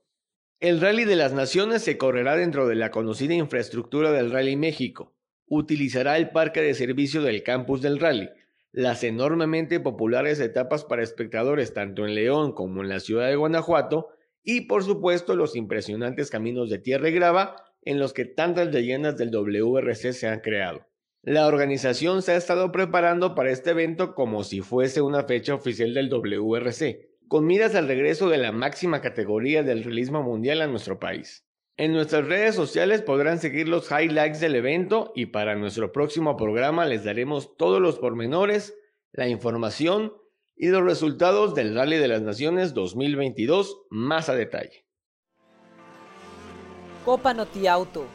[0.58, 5.14] El Rally de las Naciones se correrá dentro de la conocida infraestructura del Rally México.
[5.46, 8.30] Utilizará el parque de servicio del campus del rally,
[8.72, 14.08] las enormemente populares etapas para espectadores tanto en León como en la ciudad de Guanajuato
[14.42, 19.16] y por supuesto los impresionantes caminos de tierra y grava en los que tantas leyendas
[19.18, 20.86] del WRC se han creado.
[21.22, 25.94] La organización se ha estado preparando para este evento como si fuese una fecha oficial
[25.94, 30.98] del WRC, con miras al regreso de la máxima categoría del realismo mundial a nuestro
[30.98, 31.44] país.
[31.78, 36.84] En nuestras redes sociales podrán seguir los highlights del evento y para nuestro próximo programa
[36.84, 38.78] les daremos todos los pormenores,
[39.10, 40.14] la información
[40.54, 44.84] y los resultados del Rally de las Naciones 2022 más a detalle.
[47.06, 48.06] Copa Noti Auto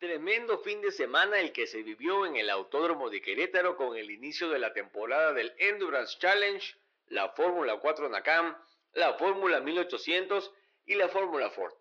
[0.00, 4.10] Tremendo fin de semana el que se vivió en el Autódromo de Querétaro con el
[4.10, 6.74] inicio de la temporada del Endurance Challenge,
[7.08, 8.54] la Fórmula 4 NACAM,
[8.92, 10.52] la Fórmula 1800
[10.86, 11.72] y la Fórmula Ford.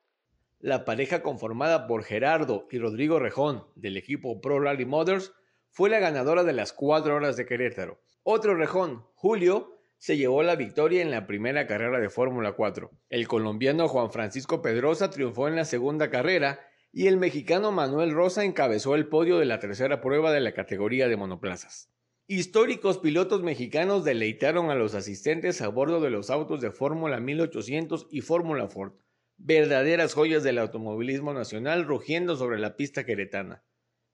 [0.59, 5.33] La pareja conformada por Gerardo y Rodrigo Rejón del equipo Pro Rally Motors
[5.69, 7.99] fue la ganadora de las 4 horas de Querétaro.
[8.23, 12.91] Otro Rejón, Julio, se llevó la victoria en la primera carrera de Fórmula 4.
[13.09, 16.59] El colombiano Juan Francisco Pedrosa triunfó en la segunda carrera
[16.91, 21.07] y el mexicano Manuel Rosa encabezó el podio de la tercera prueba de la categoría
[21.07, 21.92] de monoplazas.
[22.35, 28.07] Históricos pilotos mexicanos deleitaron a los asistentes a bordo de los autos de Fórmula 1800
[28.09, 28.93] y Fórmula Ford,
[29.37, 33.63] verdaderas joyas del automovilismo nacional rugiendo sobre la pista queretana.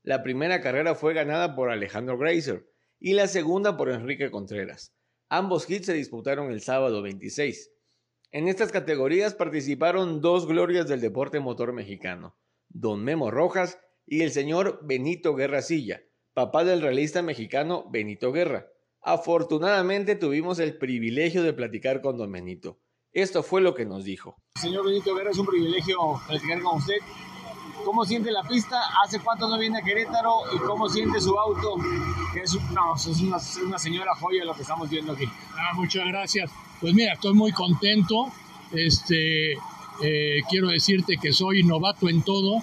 [0.04, 2.68] La primera carrera fue ganada por Alejandro Grazer
[3.00, 4.94] y la segunda por Enrique Contreras.
[5.30, 7.72] Ambos hits se disputaron el sábado 26.
[8.34, 12.36] En estas categorías participaron dos glorias del deporte motor mexicano,
[12.68, 18.68] don Memo Rojas y el señor Benito Guerra Silla, papá del realista mexicano Benito Guerra.
[19.02, 22.80] Afortunadamente tuvimos el privilegio de platicar con don Benito.
[23.12, 24.36] Esto fue lo que nos dijo.
[24.56, 26.98] Señor Benito Guerra, es un privilegio platicar con usted.
[27.86, 28.82] ¿Cómo siente la pista?
[29.04, 30.42] ¿Hace cuánto no viene a Querétaro?
[30.54, 31.78] ¿Y cómo siente su auto?
[32.36, 35.26] es, una, señora joya lo que estamos viendo aquí.
[35.56, 36.52] Ah, muchas gracias.
[36.82, 38.32] Pues mira, estoy muy contento.
[38.72, 42.62] Este, eh, quiero decirte que soy novato en todo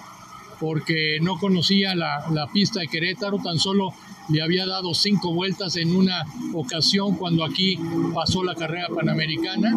[0.59, 3.93] porque no conocía la, la, pista de Querétaro, tan solo
[4.29, 7.77] le había dado cinco vueltas en una ocasión cuando aquí
[8.13, 9.71] pasó la carrera panamericana.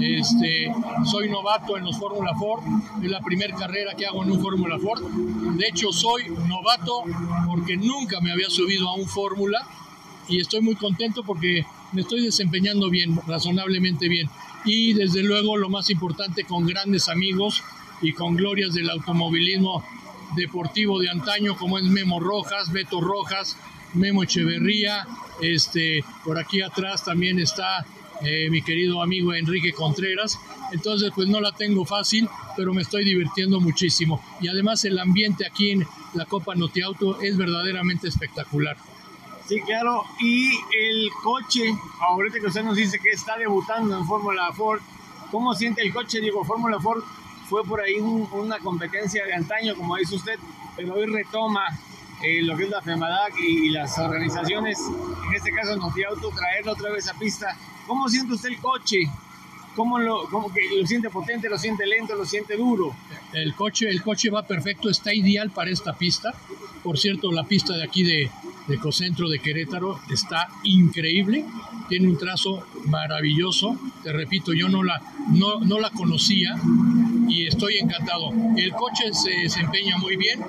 [0.00, 0.72] Este,
[1.04, 2.62] soy novato en los Fórmula Ford,
[3.02, 5.02] es la primera carrera que hago en un Fórmula Ford.
[5.56, 7.04] De hecho, soy novato
[7.46, 9.58] porque nunca me había subido a un Fórmula
[10.28, 14.28] y estoy muy contento porque me estoy desempeñando bien, razonablemente bien
[14.64, 17.62] y desde luego lo más importante con grandes amigos
[18.02, 19.82] y con glorias del automovilismo
[20.36, 23.56] deportivo de antaño como es Memo Rojas, Beto Rojas,
[23.94, 25.06] Memo Echeverría,
[25.40, 27.84] este, por aquí atrás también está
[28.22, 30.38] eh, mi querido amigo Enrique Contreras.
[30.72, 34.22] Entonces, pues no la tengo fácil, pero me estoy divirtiendo muchísimo.
[34.40, 38.76] Y además el ambiente aquí en la Copa Notiauto es verdaderamente espectacular.
[39.46, 40.02] Sí, claro.
[40.20, 44.80] Y el coche, ahorita que usted nos dice que está debutando en Fórmula Ford,
[45.30, 46.20] ¿cómo siente el coche?
[46.20, 47.02] Digo, Fórmula Ford
[47.48, 50.38] fue por ahí una competencia de antaño, como dice usted,
[50.76, 51.64] pero hoy retoma
[52.22, 54.78] eh, lo que es la FEMADAC y, las organizaciones,
[55.28, 57.56] en este caso Auto, traerlo otra vez a pista.
[57.86, 58.98] ¿Cómo siente usted el coche?
[59.74, 62.94] ¿Cómo lo, cómo que lo siente potente, lo siente lento, lo siente duro?
[63.32, 66.34] El coche, el coche va perfecto, está ideal para esta pista.
[66.82, 68.30] Por cierto, la pista de aquí de
[68.68, 71.44] Ecocentro de Querétaro está increíble,
[71.88, 75.00] tiene un trazo maravilloso, te repito, yo no la,
[75.30, 76.54] no, no la conocía
[77.28, 78.30] y estoy encantado.
[78.56, 80.40] El coche se desempeña muy bien,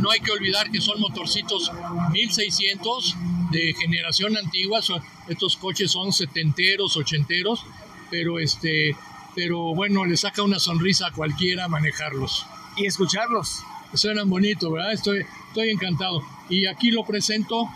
[0.00, 1.70] no hay que olvidar que son motorcitos
[2.12, 3.16] 1600
[3.50, 4.80] de generación antigua,
[5.28, 7.64] estos coches son setenteros, ochenteros,
[8.10, 8.96] pero este
[9.34, 12.46] pero bueno, le saca una sonrisa a cualquiera manejarlos.
[12.76, 13.62] Y escucharlos.
[13.92, 14.92] Suenan bonito, ¿verdad?
[14.92, 16.22] Estoy, estoy encantado.
[16.48, 17.68] Y aquí lo presento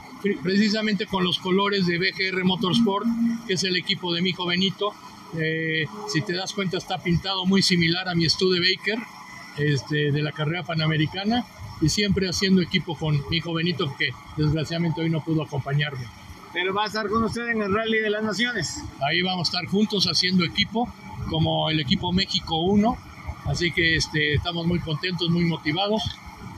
[0.42, 3.06] precisamente con los colores de BGR Motorsport,
[3.46, 4.92] que es el equipo de mi hijo Benito.
[5.38, 8.98] Eh, si te das cuenta, está pintado muy similar a mi Studebaker
[9.56, 11.44] este, de la carrera panamericana
[11.80, 16.06] y siempre haciendo equipo con mi hijo Benito, que desgraciadamente hoy no pudo acompañarme.
[16.52, 18.82] Pero va a estar con usted en el Rally de las Naciones.
[19.06, 20.92] Ahí vamos a estar juntos haciendo equipo
[21.28, 22.96] como el equipo México 1.
[23.46, 26.02] Así que este, estamos muy contentos, muy motivados.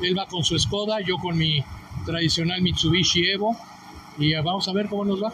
[0.01, 1.63] Él va con su Skoda, yo con mi
[2.05, 3.57] tradicional Mitsubishi Evo.
[4.19, 5.33] Y vamos a ver cómo nos va.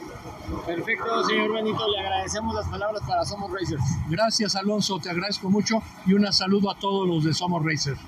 [0.65, 1.91] Perfecto, señor Benito.
[1.91, 3.83] Le agradecemos las palabras para Somos Racers.
[4.09, 4.99] Gracias, Alonso.
[5.01, 7.99] Te agradezco mucho y un saludo a todos los de Somos Racers.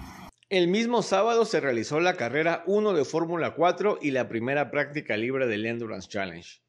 [0.50, 5.16] El mismo sábado se realizó la carrera 1 de Fórmula 4 y la primera práctica
[5.16, 6.62] libre del Endurance Challenge.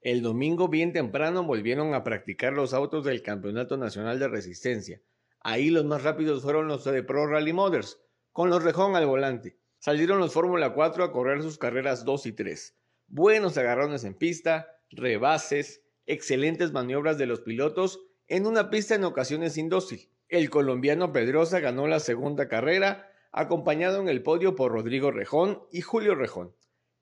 [0.00, 5.02] El domingo bien temprano volvieron a practicar los autos del Campeonato Nacional de Resistencia.
[5.40, 8.00] Ahí los más rápidos fueron los de Pro Rally Motors,
[8.32, 9.58] con los rejón al volante.
[9.86, 12.76] Salieron los Fórmula 4 a correr sus carreras 2 y 3.
[13.06, 19.56] Buenos agarrones en pista, rebases, excelentes maniobras de los pilotos en una pista en ocasiones
[19.56, 20.10] indócil.
[20.28, 25.82] El colombiano Pedrosa ganó la segunda carrera, acompañado en el podio por Rodrigo Rejón y
[25.82, 26.52] Julio Rejón.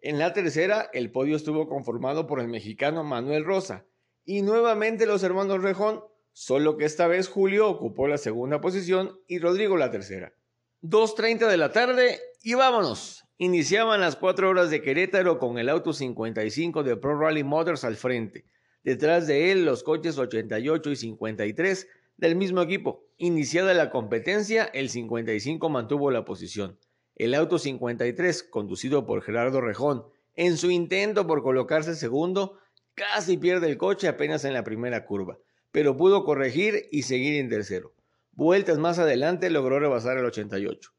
[0.00, 3.86] En la tercera, el podio estuvo conformado por el mexicano Manuel Rosa
[4.26, 6.04] y nuevamente los hermanos Rejón,
[6.34, 10.34] solo que esta vez Julio ocupó la segunda posición y Rodrigo la tercera.
[10.82, 13.24] 2.30 de la tarde y vámonos.
[13.38, 17.96] Iniciaban las 4 horas de Querétaro con el auto 55 de Pro Rally Motors al
[17.96, 18.44] frente.
[18.82, 21.88] Detrás de él los coches 88 y 53
[22.18, 23.06] del mismo equipo.
[23.16, 26.78] Iniciada la competencia, el 55 mantuvo la posición.
[27.16, 32.58] El auto 53, conducido por Gerardo Rejón, en su intento por colocarse segundo,
[32.94, 35.38] casi pierde el coche apenas en la primera curva,
[35.72, 37.94] pero pudo corregir y seguir en tercero.
[38.32, 40.93] Vueltas más adelante logró rebasar el 88.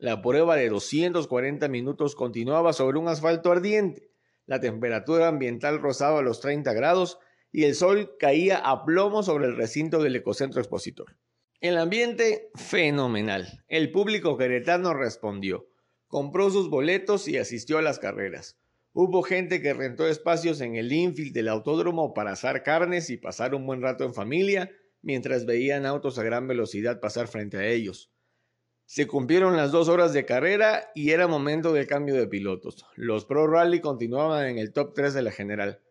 [0.00, 4.12] La prueba de 240 minutos continuaba sobre un asfalto ardiente.
[4.46, 7.18] La temperatura ambiental rozaba los 30 grados
[7.50, 11.16] y el sol caía a plomo sobre el recinto del ecocentro expositor.
[11.60, 13.64] El ambiente fenomenal.
[13.66, 15.68] El público queretano respondió.
[16.06, 18.56] Compró sus boletos y asistió a las carreras.
[18.92, 23.52] Hubo gente que rentó espacios en el infield del autódromo para asar carnes y pasar
[23.52, 24.70] un buen rato en familia
[25.02, 28.12] mientras veían autos a gran velocidad pasar frente a ellos.
[28.88, 32.86] Se cumplieron las dos horas de carrera y era momento del cambio de pilotos.
[32.96, 35.82] Los Pro Rally continuaban en el top 3 de la general.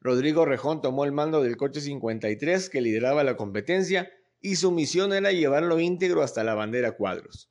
[0.00, 5.12] Rodrigo Rejón tomó el mando del coche 53 que lideraba la competencia y su misión
[5.12, 7.50] era llevarlo íntegro hasta la bandera cuadros.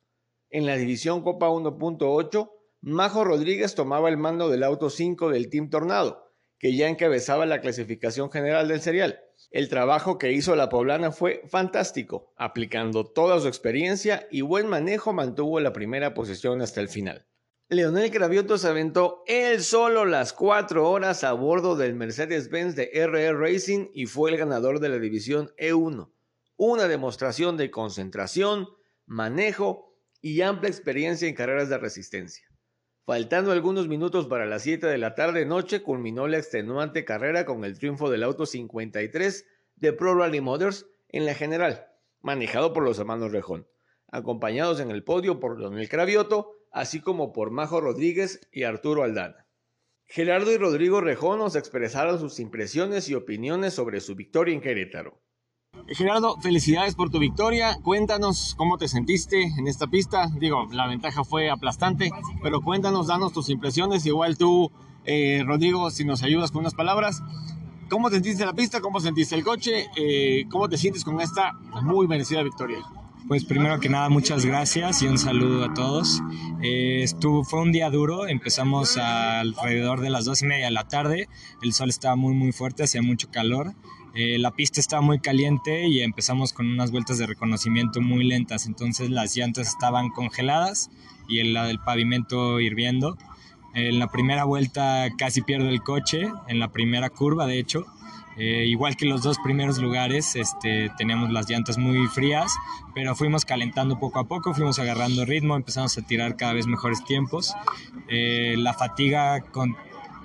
[0.50, 5.70] En la división Copa 1.8, Majo Rodríguez tomaba el mando del auto 5 del Team
[5.70, 9.20] Tornado, que ya encabezaba la clasificación general del serial.
[9.50, 15.12] El trabajo que hizo la poblana fue fantástico, aplicando toda su experiencia y buen manejo
[15.12, 17.26] mantuvo la primera posición hasta el final.
[17.70, 23.38] Leonel Cravioto se aventó él solo las cuatro horas a bordo del Mercedes-Benz de RR
[23.38, 26.10] Racing y fue el ganador de la división E1
[26.58, 28.68] una demostración de concentración,
[29.06, 32.47] manejo y amplia experiencia en carreras de resistencia.
[33.08, 37.64] Faltando algunos minutos para las 7 de la tarde noche, culminó la extenuante carrera con
[37.64, 39.46] el triunfo del auto 53
[39.76, 41.86] de Pro Rally Motors en la general,
[42.20, 43.66] manejado por los hermanos Rejón,
[44.08, 49.46] acompañados en el podio por Donel Cravioto, así como por Majo Rodríguez y Arturo Aldana.
[50.04, 55.22] Gerardo y Rodrigo Rejón nos expresaron sus impresiones y opiniones sobre su victoria en Querétaro.
[55.88, 57.78] Gerardo, felicidades por tu victoria.
[57.82, 60.28] Cuéntanos cómo te sentiste en esta pista.
[60.38, 62.10] Digo, la ventaja fue aplastante,
[62.42, 64.04] pero cuéntanos, danos tus impresiones.
[64.06, 64.70] Igual tú,
[65.04, 67.22] eh, Rodrigo, si nos ayudas con unas palabras.
[67.88, 68.80] ¿Cómo te sentiste la pista?
[68.80, 69.86] ¿Cómo sentiste el coche?
[69.96, 71.52] Eh, ¿Cómo te sientes con esta
[71.82, 72.78] muy merecida victoria?
[73.28, 76.22] Pues primero que nada, muchas gracias y un saludo a todos.
[76.62, 77.04] Eh,
[77.44, 81.28] fue un día duro, empezamos alrededor de las dos y media de la tarde,
[81.62, 83.74] el sol estaba muy muy fuerte, hacía mucho calor,
[84.20, 88.66] eh, la pista estaba muy caliente y empezamos con unas vueltas de reconocimiento muy lentas,
[88.66, 90.90] entonces las llantas estaban congeladas
[91.28, 93.16] y del pavimento hirviendo.
[93.74, 97.86] En la primera vuelta casi pierdo el coche, en la primera curva de hecho,
[98.38, 102.52] eh, igual que los dos primeros lugares, este, teníamos las llantas muy frías,
[102.96, 107.04] pero fuimos calentando poco a poco, fuimos agarrando ritmo, empezamos a tirar cada vez mejores
[107.04, 107.54] tiempos.
[108.08, 109.76] Eh, la fatiga con,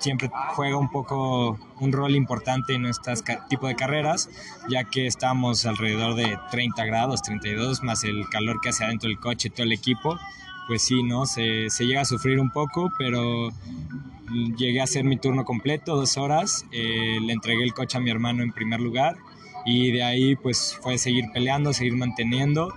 [0.04, 3.14] siempre juega un poco un rol importante en este
[3.48, 4.28] tipo de carreras,
[4.68, 9.18] ya que estamos alrededor de 30 grados, 32, más el calor que hace adentro del
[9.18, 10.18] coche todo el equipo.
[10.68, 11.26] Pues sí, ¿no?
[11.26, 13.50] Se, se llega a sufrir un poco, pero
[14.56, 16.66] llegué a hacer mi turno completo, dos horas.
[16.70, 19.16] Eh, le entregué el coche a mi hermano en primer lugar
[19.64, 22.74] y de ahí pues fue seguir peleando, seguir manteniendo.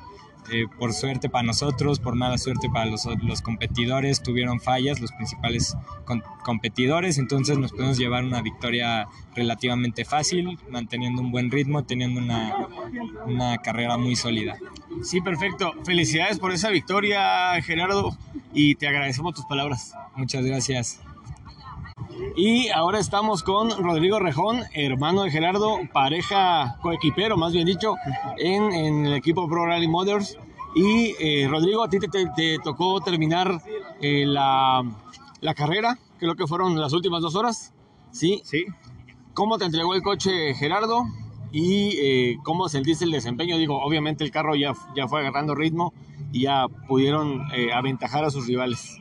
[0.50, 5.12] Eh, por suerte para nosotros, por mala suerte para los, los competidores, tuvieron fallas los
[5.12, 5.76] principales
[6.44, 12.56] competidores, entonces nos podemos llevar una victoria relativamente fácil, manteniendo un buen ritmo, teniendo una,
[13.26, 14.58] una carrera muy sólida.
[15.04, 15.74] Sí, perfecto.
[15.84, 18.18] Felicidades por esa victoria, Gerardo,
[18.54, 19.94] y te agradecemos tus palabras.
[20.16, 21.02] Muchas gracias.
[22.36, 27.96] Y ahora estamos con Rodrigo Rejón, hermano de Gerardo, pareja coequipero, más bien dicho,
[28.38, 30.38] en, el equipo Pro Rally Motors.
[30.76, 33.62] Y eh, Rodrigo, a ti te, tocó terminar
[34.02, 34.84] eh, la,
[35.42, 37.74] la, carrera, creo que fueron las últimas dos horas.
[38.12, 38.42] ¿Sí?
[38.44, 38.66] Sí.
[39.34, 41.06] ¿Cómo te entregó el coche Gerardo?
[41.52, 43.58] ¿Y eh, cómo sentiste el desempeño?
[43.58, 45.94] Digo, obviamente el carro ya, ya fue agarrando ritmo
[46.32, 49.00] y ya pudieron aventajar a sus rivales.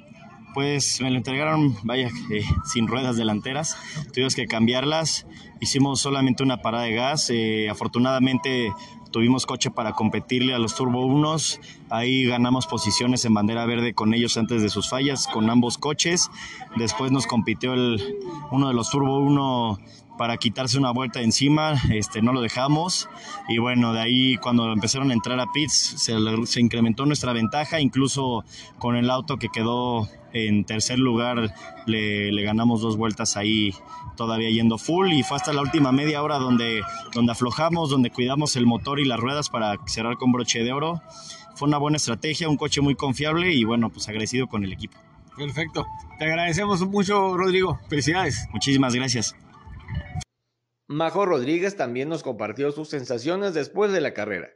[0.56, 2.08] Pues me lo entregaron, vaya,
[2.64, 3.76] sin ruedas delanteras.
[4.14, 5.26] Tuvimos que cambiarlas.
[5.60, 7.28] Hicimos solamente una parada de gas.
[7.28, 8.72] Eh, afortunadamente
[9.12, 11.36] tuvimos coche para competirle a los Turbo 1.
[11.90, 16.30] Ahí ganamos posiciones en bandera verde con ellos antes de sus fallas, con ambos coches.
[16.76, 18.16] Después nos compitió el,
[18.50, 19.78] uno de los Turbo 1
[20.18, 23.08] para quitarse una vuelta encima, este, no lo dejamos
[23.48, 26.14] y bueno, de ahí cuando empezaron a entrar a pits se,
[26.46, 28.44] se, incrementó nuestra ventaja, incluso
[28.78, 31.54] con el auto que quedó en tercer lugar
[31.86, 33.72] le, le, ganamos dos vueltas ahí
[34.16, 36.82] todavía yendo full y fue hasta la última media hora donde,
[37.14, 41.00] donde aflojamos, donde cuidamos el motor y las ruedas para cerrar con broche de oro.
[41.54, 44.98] Fue una buena estrategia, un coche muy confiable y bueno, pues agradecido con el equipo.
[45.36, 45.86] Perfecto.
[46.18, 47.78] Te agradecemos mucho, Rodrigo.
[47.88, 48.48] Felicidades.
[48.52, 49.34] Muchísimas gracias.
[50.88, 54.50] Majo Rodríguez también nos compartió sus sensaciones después de la carrera.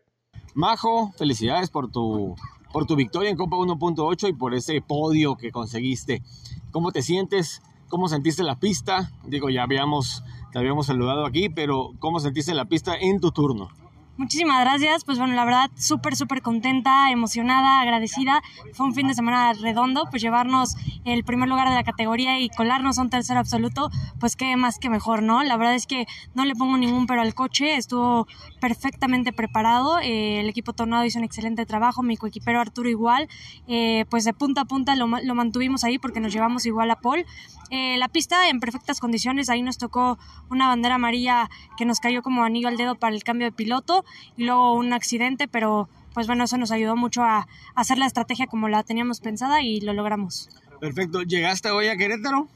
[0.54, 2.36] Majo, felicidades por tu,
[2.72, 6.22] por tu victoria en Copa 1.8 y por ese podio que conseguiste.
[6.70, 7.62] ¿Cómo te sientes?
[7.88, 9.10] ¿Cómo sentiste la pista?
[9.26, 10.22] Digo, ya habíamos,
[10.52, 13.68] te habíamos saludado aquí, pero ¿cómo sentiste la pista en tu turno?
[14.16, 18.42] Muchísimas gracias, pues bueno, la verdad súper, súper contenta, emocionada, agradecida.
[18.74, 22.50] Fue un fin de semana redondo, pues llevarnos el primer lugar de la categoría y
[22.50, 25.42] colarnos a un tercero absoluto, pues qué más que mejor, ¿no?
[25.42, 28.26] La verdad es que no le pongo ningún pero al coche, estuvo
[28.60, 33.26] perfectamente preparado, eh, el equipo Tornado hizo un excelente trabajo, mi coequipero Arturo igual,
[33.68, 36.96] eh, pues de punta a punta lo, lo, mantuvimos ahí porque nos llevamos igual a
[37.00, 37.24] Paul.
[37.70, 40.18] Eh, la pista en perfectas condiciones, ahí nos tocó
[40.50, 41.48] una bandera amarilla
[41.78, 43.99] que nos cayó como anillo al dedo para el cambio de piloto
[44.36, 48.46] y luego un accidente, pero pues bueno, eso nos ayudó mucho a, hacer la estrategia
[48.46, 50.48] como la teníamos pensada y lo logramos.
[50.80, 51.22] Perfecto.
[51.22, 52.48] ¿Llegaste hoy a Querétaro?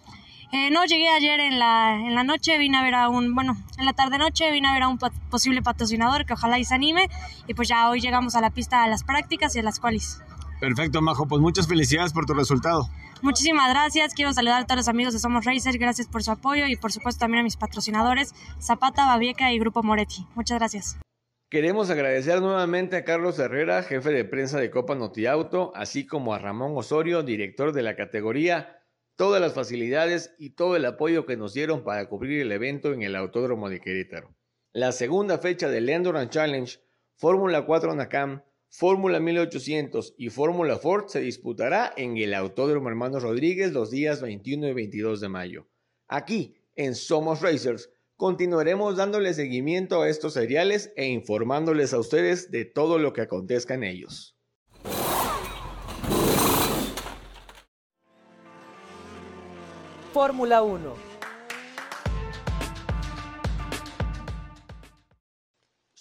[0.52, 3.56] Eh, no, llegué ayer en la, en la noche, vine a ver a un, bueno,
[3.76, 4.98] en la tarde-noche vine a ver a un
[5.30, 7.10] posible patrocinador que ojalá y se anime
[7.48, 10.22] y pues ya hoy llegamos a la pista a las prácticas y a las cuales.
[10.60, 12.88] Perfecto, Majo, pues muchas felicidades por tu resultado.
[13.20, 14.14] Muchísimas gracias.
[14.14, 15.76] Quiero saludar a todos los amigos de Somos Racers.
[15.78, 19.82] Gracias por su apoyo y por supuesto también a mis patrocinadores Zapata, Babieca y Grupo
[19.82, 20.26] Moretti.
[20.34, 20.98] Muchas gracias.
[21.54, 26.40] Queremos agradecer nuevamente a Carlos Herrera, jefe de prensa de Copa Notiauto, así como a
[26.40, 28.82] Ramón Osorio, director de la categoría,
[29.14, 33.02] todas las facilidades y todo el apoyo que nos dieron para cubrir el evento en
[33.02, 34.34] el Autódromo de Querétaro.
[34.72, 36.80] La segunda fecha del Endurance Challenge,
[37.14, 43.70] Fórmula 4 Nakam, Fórmula 1800 y Fórmula Ford se disputará en el Autódromo Hermanos Rodríguez
[43.70, 45.68] los días 21 y 22 de mayo.
[46.08, 52.64] Aquí, en Somos Racers, continuaremos dándole seguimiento a estos seriales e informándoles a ustedes de
[52.64, 54.36] todo lo que acontezca en ellos.
[60.12, 61.14] Fórmula 1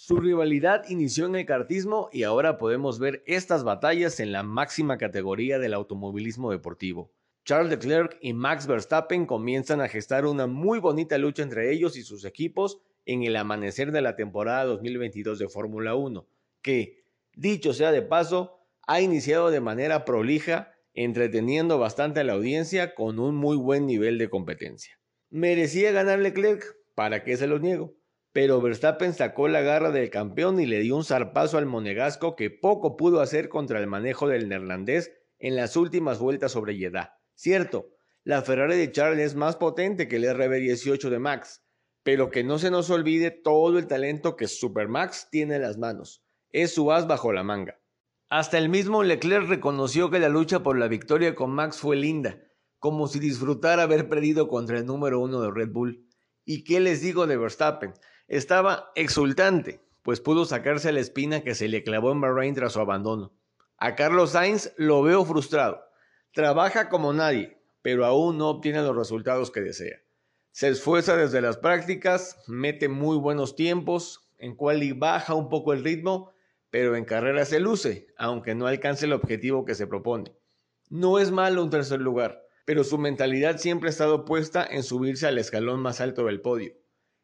[0.06, 4.98] Su rivalidad inició en el kartismo y ahora podemos ver estas batallas en la máxima
[4.98, 7.10] categoría del automovilismo deportivo.
[7.44, 12.02] Charles Leclerc y Max Verstappen comienzan a gestar una muy bonita lucha entre ellos y
[12.02, 16.26] sus equipos en el amanecer de la temporada 2022 de Fórmula 1,
[16.62, 22.94] que, dicho sea de paso, ha iniciado de manera prolija, entreteniendo bastante a la audiencia
[22.94, 24.98] con un muy buen nivel de competencia.
[25.28, 26.64] ¿Merecía ganar Leclerc?
[26.94, 27.94] ¿Para qué se lo niego?
[28.34, 32.50] pero Verstappen sacó la garra del campeón y le dio un zarpazo al monegasco que
[32.50, 37.16] poco pudo hacer contra el manejo del neerlandés en las últimas vueltas sobre Jeddah.
[37.34, 37.90] Cierto,
[38.22, 41.62] la Ferrari de Charles es más potente que el RB18 de Max,
[42.02, 46.24] pero que no se nos olvide todo el talento que Supermax tiene en las manos.
[46.50, 47.80] Es su as bajo la manga.
[48.28, 52.38] Hasta el mismo Leclerc reconoció que la lucha por la victoria con Max fue linda,
[52.78, 56.08] como si disfrutara haber perdido contra el número uno de Red Bull.
[56.44, 57.94] ¿Y qué les digo de Verstappen?
[58.28, 62.80] Estaba exultante, pues pudo sacarse la espina que se le clavó en Bahrain tras su
[62.80, 63.32] abandono.
[63.78, 65.82] A Carlos Sainz lo veo frustrado.
[66.34, 70.02] Trabaja como nadie, pero aún no obtiene los resultados que desea.
[70.50, 75.84] Se esfuerza desde las prácticas, mete muy buenos tiempos, en quali baja un poco el
[75.84, 76.32] ritmo,
[76.70, 80.34] pero en carrera se luce, aunque no alcance el objetivo que se propone.
[80.90, 85.28] No es malo un tercer lugar, pero su mentalidad siempre ha estado puesta en subirse
[85.28, 86.72] al escalón más alto del podio.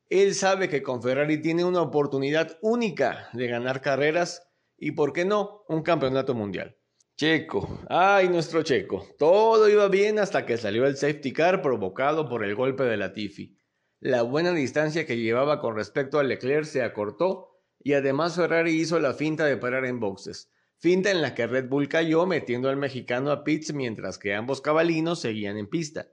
[0.09, 4.49] Él sabe que con Ferrari tiene una oportunidad única de ganar carreras
[4.79, 6.77] y, ¿por qué no?, un campeonato mundial.
[7.21, 12.43] Checo, ay nuestro Checo, todo iba bien hasta que salió el safety car provocado por
[12.43, 13.59] el golpe de la Tiffy.
[13.99, 18.99] La buena distancia que llevaba con respecto a Leclerc se acortó y además Ferrari hizo
[19.01, 22.79] la finta de parar en boxes finta en la que Red Bull cayó metiendo al
[22.79, 26.09] mexicano a pits mientras que ambos cabalinos seguían en pista.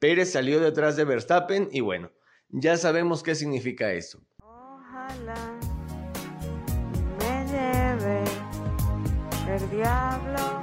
[0.00, 2.12] Pérez salió detrás de Verstappen y bueno,
[2.50, 4.22] ya sabemos qué significa eso.
[4.42, 5.61] Ojalá
[9.70, 10.62] diablo.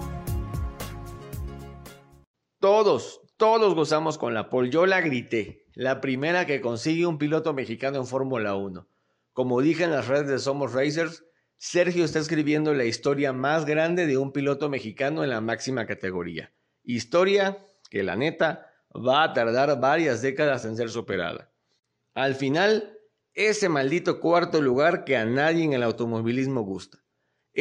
[2.60, 4.70] Todos, todos gozamos con la pole.
[4.70, 8.88] Yo la grité, la primera que consigue un piloto mexicano en Fórmula 1.
[9.34, 11.24] Como dije en las redes de Somos Racers,
[11.58, 16.54] Sergio está escribiendo la historia más grande de un piloto mexicano en la máxima categoría.
[16.84, 17.58] Historia
[17.90, 21.52] que la neta va a tardar varias décadas en ser superada.
[22.14, 22.98] Al final,
[23.34, 27.00] ese maldito cuarto lugar que a nadie en el automovilismo gusta.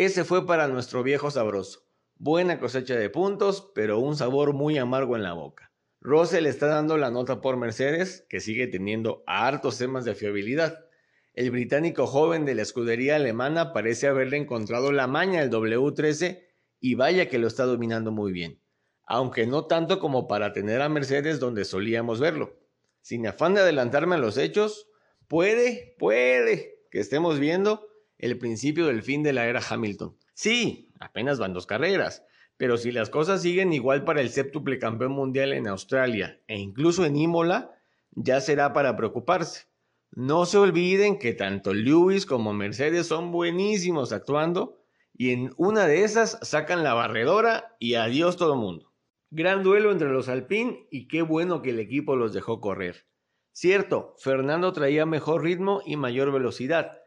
[0.00, 1.80] Ese fue para nuestro viejo sabroso.
[2.14, 5.72] Buena cosecha de puntos, pero un sabor muy amargo en la boca.
[6.00, 10.86] Russell está dando la nota por Mercedes, que sigue teniendo hartos temas de fiabilidad.
[11.34, 16.46] El británico joven de la escudería alemana parece haberle encontrado la maña al W13
[16.78, 18.62] y vaya que lo está dominando muy bien,
[19.04, 22.56] aunque no tanto como para tener a Mercedes donde solíamos verlo.
[23.00, 24.88] Sin afán de adelantarme a los hechos,
[25.26, 27.87] puede, puede que estemos viendo
[28.18, 30.16] el principio del fin de la era Hamilton.
[30.34, 32.24] Sí, apenas van dos carreras,
[32.56, 37.04] pero si las cosas siguen igual para el séptuple campeón mundial en Australia e incluso
[37.04, 37.72] en Imola,
[38.12, 39.66] ya será para preocuparse.
[40.10, 44.80] No se olviden que tanto Lewis como Mercedes son buenísimos actuando
[45.16, 48.92] y en una de esas sacan la barredora y adiós todo mundo.
[49.30, 53.06] Gran duelo entre los Alpine y qué bueno que el equipo los dejó correr.
[53.52, 56.97] Cierto, Fernando traía mejor ritmo y mayor velocidad,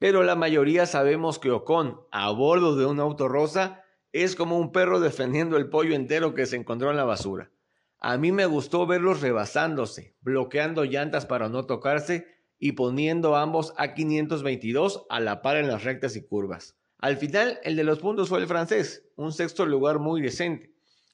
[0.00, 4.72] pero la mayoría sabemos que Ocon, a bordo de un auto rosa, es como un
[4.72, 7.50] perro defendiendo el pollo entero que se encontró en la basura.
[7.98, 12.26] A mí me gustó verlos rebasándose, bloqueando llantas para no tocarse
[12.58, 16.78] y poniendo ambos a 522 a la par en las rectas y curvas.
[16.96, 20.72] Al final, el de los puntos fue el francés, un sexto lugar muy decente.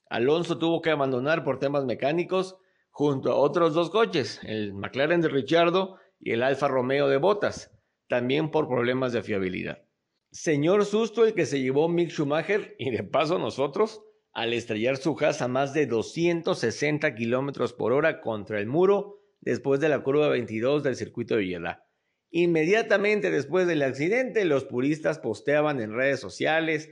[0.09, 2.57] Alonso tuvo que abandonar por temas mecánicos
[2.91, 7.73] junto a otros dos coches, el McLaren de Richardo y el Alfa Romeo de Bottas,
[8.09, 9.83] también por problemas de fiabilidad.
[10.31, 14.03] Señor susto el que se llevó Mick Schumacher y de paso nosotros
[14.33, 19.81] al estrellar su Haas a más de 260 kilómetros por hora contra el muro después
[19.81, 21.87] de la curva 22 del circuito de Jeddah.
[22.31, 26.91] Inmediatamente después del accidente, los puristas posteaban en redes sociales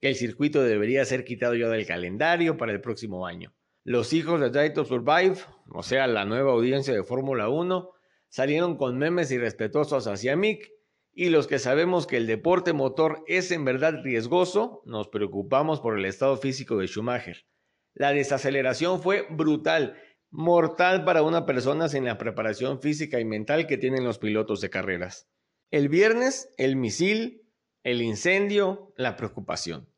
[0.00, 3.54] que el circuito debería ser quitado ya del calendario para el próximo año.
[3.84, 5.36] Los hijos de Drive to Survive,
[5.70, 7.90] o sea, la nueva audiencia de Fórmula 1,
[8.36, 10.70] salieron con memes irrespetuosos hacia Mick
[11.14, 15.98] y los que sabemos que el deporte motor es en verdad riesgoso, nos preocupamos por
[15.98, 17.46] el estado físico de Schumacher.
[17.94, 19.96] La desaceleración fue brutal
[20.28, 24.68] mortal para una persona sin la preparación física y mental que tienen los pilotos de
[24.68, 25.30] carreras.
[25.70, 27.48] El viernes, el misil,
[27.84, 29.88] el incendio, la preocupación.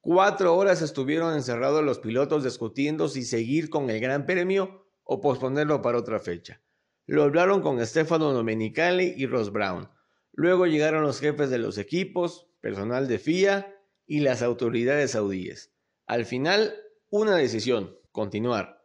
[0.00, 5.82] Cuatro horas estuvieron encerrados los pilotos discutiendo si seguir con el Gran Premio o posponerlo
[5.82, 6.65] para otra fecha.
[7.06, 9.88] Lo hablaron con Stefano Domenicali y Ross Brown.
[10.32, 13.74] Luego llegaron los jefes de los equipos, personal de FIA
[14.06, 15.72] y las autoridades saudíes.
[16.06, 16.74] Al final,
[17.08, 18.76] una decisión, continuar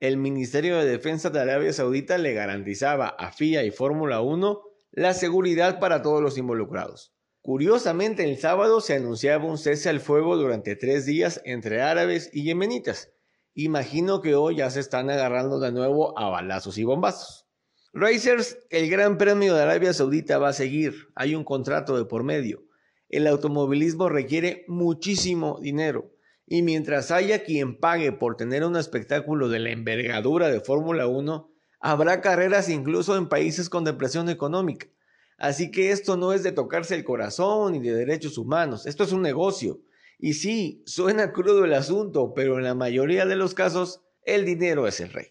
[0.00, 4.62] el Ministerio de Defensa de Arabia Saudita le garantizaba a FIA y Fórmula 1
[4.92, 7.12] la seguridad para todos los involucrados.
[7.42, 12.44] Curiosamente, el sábado se anunciaba un cese al fuego durante tres días entre árabes y
[12.44, 13.12] yemenitas.
[13.54, 17.47] Imagino que hoy ya se están agarrando de nuevo a balazos y bombazos.
[17.92, 21.08] Racers, el Gran Premio de Arabia Saudita va a seguir.
[21.14, 22.64] Hay un contrato de por medio.
[23.08, 26.12] El automovilismo requiere muchísimo dinero.
[26.46, 31.50] Y mientras haya quien pague por tener un espectáculo de la envergadura de Fórmula 1,
[31.80, 34.86] habrá carreras incluso en países con depresión económica.
[35.38, 39.12] Así que esto no es de tocarse el corazón ni de derechos humanos, esto es
[39.12, 39.80] un negocio.
[40.18, 44.88] Y sí, suena crudo el asunto, pero en la mayoría de los casos el dinero
[44.88, 45.28] es el rey.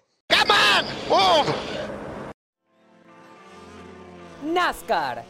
[4.54, 5.26] NASCAR.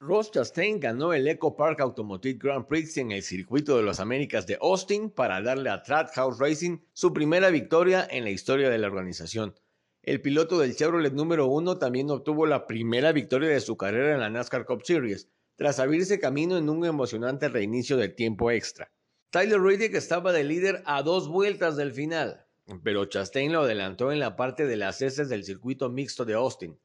[0.00, 4.48] Ross Chastain ganó el Echo Park Automotive Grand Prix en el circuito de las Américas
[4.48, 5.84] de Austin para darle a
[6.14, 9.54] House Racing su primera victoria en la historia de la organización.
[10.02, 14.20] El piloto del Chevrolet número uno también obtuvo la primera victoria de su carrera en
[14.20, 18.90] la NASCAR Cup Series, tras abrirse camino en un emocionante reinicio de tiempo extra.
[19.30, 22.44] Tyler Reddick estaba de líder a dos vueltas del final,
[22.82, 26.78] pero Chastain lo adelantó en la parte de las heces del circuito mixto de Austin.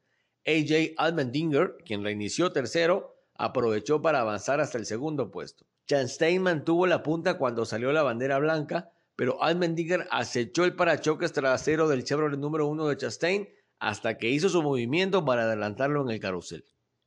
[0.46, 5.66] AJ Almendinger, quien reinició tercero, aprovechó para avanzar hasta el segundo puesto.
[5.86, 11.88] Chastain mantuvo la punta cuando salió la bandera blanca, pero Almendinger acechó el parachoques trasero
[11.88, 16.20] del Chevrolet número uno de Chastain hasta que hizo su movimiento para adelantarlo en el
[16.20, 16.64] carrusel.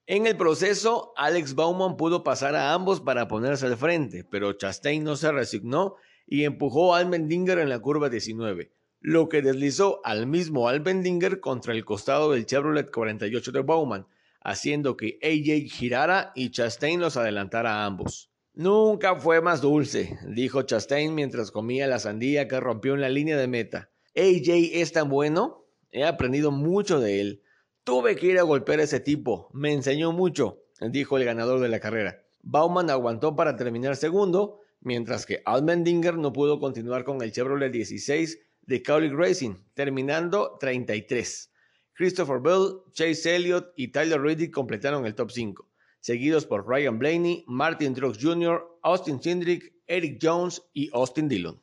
[0.07, 5.03] En el proceso, Alex Bauman pudo pasar a ambos para ponerse al frente, pero Chastain
[5.03, 5.95] no se resignó
[6.27, 11.73] y empujó a Almendinger en la curva 19, lo que deslizó al mismo Almendinger contra
[11.73, 14.07] el costado del Chevrolet 48 de Bauman,
[14.41, 18.31] haciendo que AJ girara y Chastain los adelantara a ambos.
[18.53, 23.37] Nunca fue más dulce, dijo Chastain mientras comía la sandía que rompió en la línea
[23.37, 23.89] de meta.
[24.15, 27.41] AJ es tan bueno, he aprendido mucho de él.
[27.83, 31.69] Tuve que ir a golpear a ese tipo, me enseñó mucho, dijo el ganador de
[31.69, 32.23] la carrera.
[32.43, 38.39] Bauman aguantó para terminar segundo, mientras que Almendinger no pudo continuar con el Chevrolet 16
[38.61, 41.51] de Cowlick Racing, terminando 33.
[41.93, 45.71] Christopher Bell, Chase Elliott y Tyler Reddick completaron el top 5
[46.01, 51.61] seguidos por Ryan Blaney, Martin Truex Jr., Austin Cindric, Eric Jones y Austin Dillon.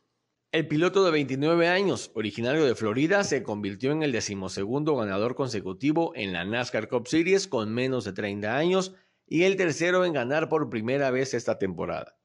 [0.50, 6.12] El piloto de 29 años, originario de Florida, se convirtió en el decimosegundo ganador consecutivo
[6.14, 8.94] en la NASCAR Cup Series con menos de 30 años
[9.26, 12.17] y el tercero en ganar por primera vez esta temporada.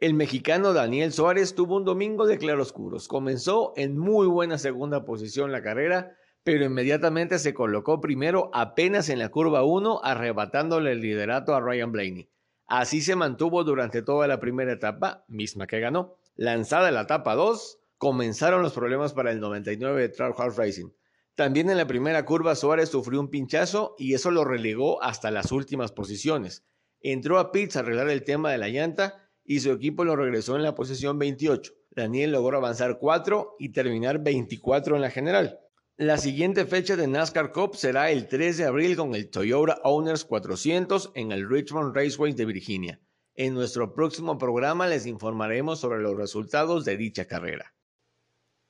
[0.00, 3.06] El mexicano Daniel Suárez tuvo un domingo de claroscuros.
[3.06, 9.18] Comenzó en muy buena segunda posición la carrera, pero inmediatamente se colocó primero apenas en
[9.18, 12.30] la curva 1, arrebatándole el liderato a Ryan Blaney.
[12.66, 16.16] Así se mantuvo durante toda la primera etapa, misma que ganó.
[16.34, 20.88] Lanzada la etapa 2, comenzaron los problemas para el 99 de Trout Racing.
[21.34, 25.52] También en la primera curva Suárez sufrió un pinchazo y eso lo relegó hasta las
[25.52, 26.64] últimas posiciones.
[27.02, 30.54] Entró a pits a arreglar el tema de la llanta y su equipo lo regresó
[30.54, 31.72] en la posición 28.
[31.90, 35.58] Daniel logró avanzar 4 y terminar 24 en la general.
[35.96, 40.24] La siguiente fecha de NASCAR Cup será el 3 de abril con el Toyota Owners
[40.24, 43.00] 400 en el Richmond Raceway de Virginia.
[43.34, 47.74] En nuestro próximo programa les informaremos sobre los resultados de dicha carrera.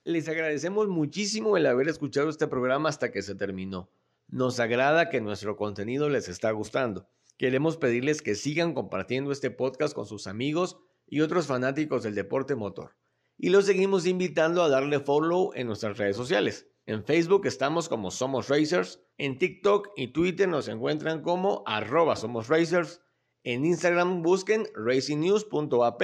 [0.05, 3.91] Les agradecemos muchísimo el haber escuchado este programa hasta que se terminó.
[4.29, 7.07] Nos agrada que nuestro contenido les está gustando.
[7.41, 10.77] Queremos pedirles que sigan compartiendo este podcast con sus amigos
[11.07, 12.99] y otros fanáticos del deporte motor.
[13.39, 16.69] Y los seguimos invitando a darle follow en nuestras redes sociales.
[16.85, 19.03] En Facebook estamos como Somos Racers.
[19.17, 23.01] En TikTok y Twitter nos encuentran como arroba Somos Racers.
[23.43, 26.03] En Instagram busquen racingnews.ap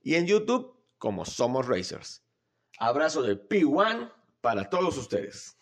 [0.00, 2.24] y en YouTube como Somos Racers.
[2.78, 5.57] Abrazo de P1 para todos ustedes.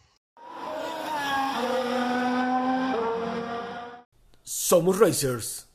[4.48, 5.65] Somos Racers.